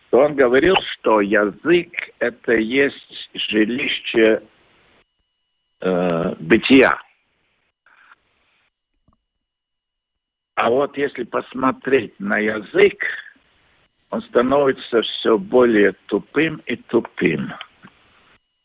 то 0.10 0.20
он 0.20 0.36
говорил, 0.36 0.76
что 0.94 1.22
язык– 1.22 1.92
это 2.20 2.54
есть 2.54 3.30
жилище 3.34 4.44
э, 5.82 6.36
бытия. 6.40 7.00
А 10.56 10.70
вот 10.70 10.96
если 10.98 11.24
посмотреть 11.24 12.14
на 12.20 12.38
язык, 12.38 13.04
он 14.12 14.22
становится 14.22 15.02
все 15.02 15.40
более 15.40 15.94
тупым 16.06 16.62
и 16.68 16.76
тупым. 16.76 17.52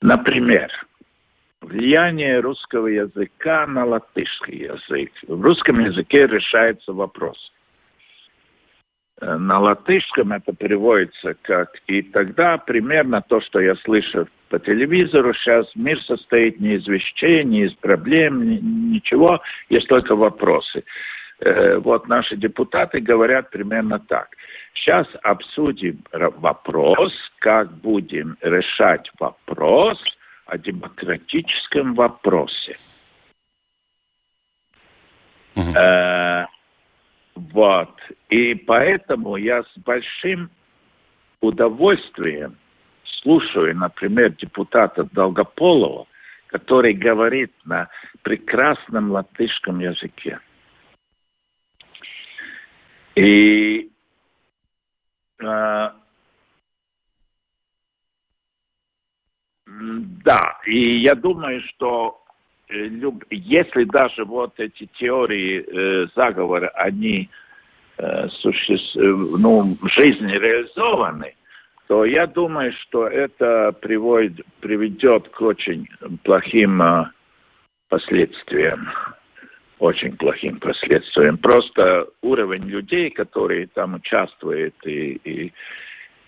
Например, 0.03 0.71
влияние 1.69 2.41
русского 2.41 2.87
языка 2.87 3.67
на 3.67 3.85
латышский 3.85 4.65
язык. 4.65 5.11
В 5.27 5.41
русском 5.41 5.79
языке 5.81 6.27
решается 6.27 6.93
вопрос. 6.93 7.37
Э, 9.21 9.37
на 9.37 9.61
латышском 9.61 10.33
это 10.33 10.53
переводится 10.53 11.35
как 11.43 11.71
«и 11.87 12.03
тогда 12.03 12.59
примерно 12.59 13.23
то, 13.23 13.41
что 13.41 13.61
я 13.61 13.77
слышу 13.77 14.29
по 14.49 14.59
телевизору 14.59 15.35
сейчас 15.35 15.67
мир 15.75 16.01
состоит 16.03 16.59
не 16.59 16.77
из 16.77 16.87
вещей, 16.87 17.45
не 17.45 17.65
из 17.65 17.75
проблем, 17.75 18.91
ничего, 18.91 19.41
есть 19.69 19.89
только 19.89 20.17
вопросы. 20.17 20.85
Э, 21.41 21.77
вот 21.77 22.09
наши 22.09 22.37
депутаты 22.37 23.01
говорят 23.01 23.51
примерно 23.51 23.99
так. 23.99 24.29
Сейчас 24.75 25.07
обсудим 25.23 25.99
вопрос, 26.13 27.13
как 27.41 27.73
будем 27.73 28.37
решать 28.41 29.11
вопрос 29.19 29.99
о 30.49 30.57
демократическом 30.57 31.95
вопросе. 31.95 32.79
Угу. 35.55 35.71
Э, 35.77 36.47
вот. 37.35 37.95
И 38.31 38.55
поэтому 38.55 39.37
я 39.37 39.63
с 39.63 39.79
большим 39.85 40.51
удовольствием 41.41 42.57
слушаю, 43.05 43.77
например, 43.77 44.33
депутата 44.33 45.05
Долгополова, 45.13 46.07
который 46.47 46.95
говорит 46.95 47.53
на 47.67 47.89
прекрасном 48.23 49.11
латышском 49.11 49.81
языке. 49.81 50.41
И 53.15 53.91
э, 55.41 55.91
да, 60.25 60.59
и 60.67 60.99
я 60.99 61.15
думаю, 61.15 61.61
что 61.69 62.21
э, 62.69 62.89
если 63.31 63.85
даже 63.85 64.25
вот 64.25 64.59
эти 64.59 64.89
теории 64.99 65.65
э, 65.65 66.07
заговора, 66.15 66.69
они 66.75 67.29
э, 67.99 68.29
суще... 68.29 68.79
ну, 68.95 69.77
в 69.81 69.89
жизни 69.89 70.33
реализованы, 70.33 71.35
то 71.89 72.05
я 72.05 72.27
думаю, 72.27 72.73
что 72.83 73.07
это 73.07 73.73
приводит, 73.73 74.45
приведет 74.61 75.29
к 75.29 75.41
очень 75.41 75.89
плохим 76.23 76.83
а, 76.83 77.11
последствиям. 77.89 78.89
Очень 79.79 80.17
плохим 80.17 80.59
последствиям. 80.59 81.39
Просто 81.39 82.09
уровень 82.21 82.65
людей, 82.65 83.11
которые 83.11 83.69
там 83.69 83.95
участвуют 83.95 84.75
и, 84.85 85.13
и, 85.25 85.53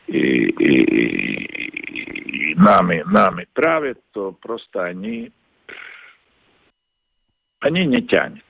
и, 0.07 0.49
и, 0.49 2.20
и 2.41 2.55
нами, 2.55 3.03
нами 3.07 3.47
правят, 3.53 3.99
то 4.13 4.33
просто 4.33 4.85
они, 4.85 5.31
они 7.61 7.87
не 7.87 8.03
тянут. 8.03 8.45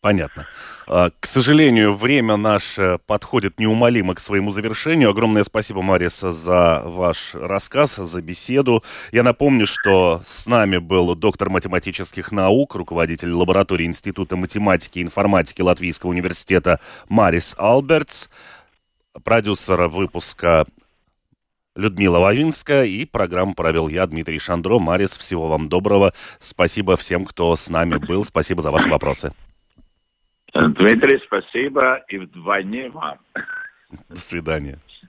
Понятно. 0.00 0.46
А, 0.86 1.10
к 1.18 1.24
сожалению, 1.24 1.94
время 1.94 2.36
наше 2.36 2.98
подходит 3.06 3.58
неумолимо 3.58 4.14
к 4.14 4.20
своему 4.20 4.50
завершению. 4.50 5.08
Огромное 5.08 5.44
спасибо, 5.44 5.80
Марис, 5.80 6.20
за 6.20 6.82
ваш 6.84 7.34
рассказ, 7.34 7.96
за 7.96 8.20
беседу. 8.20 8.84
Я 9.12 9.22
напомню, 9.22 9.66
что 9.66 10.20
с 10.26 10.46
нами 10.46 10.76
был 10.76 11.14
доктор 11.14 11.48
математических 11.48 12.32
наук, 12.32 12.74
руководитель 12.74 13.32
лаборатории 13.32 13.86
Института 13.86 14.36
математики 14.36 14.98
и 14.98 15.02
информатики 15.02 15.62
Латвийского 15.62 16.10
университета 16.10 16.80
Марис 17.08 17.54
Албертс, 17.56 18.28
продюсер 19.22 19.88
выпуска 19.88 20.66
Людмила 21.76 22.20
Вавинская 22.20 22.84
и 22.84 23.04
программу 23.04 23.54
провел 23.54 23.88
я, 23.88 24.06
Дмитрий 24.06 24.38
Шандро. 24.38 24.78
Марис, 24.78 25.16
всего 25.16 25.48
вам 25.48 25.68
доброго. 25.68 26.12
Спасибо 26.38 26.96
всем, 26.96 27.24
кто 27.24 27.56
с 27.56 27.68
нами 27.68 27.96
был. 27.96 28.24
Спасибо 28.24 28.62
за 28.62 28.70
ваши 28.70 28.88
вопросы. 28.88 29.32
Дмитрий, 30.54 31.20
спасибо 31.26 32.04
и 32.08 32.18
вдвойне 32.18 32.90
вам. 32.90 33.18
До 34.08 34.16
свидания. 34.16 34.78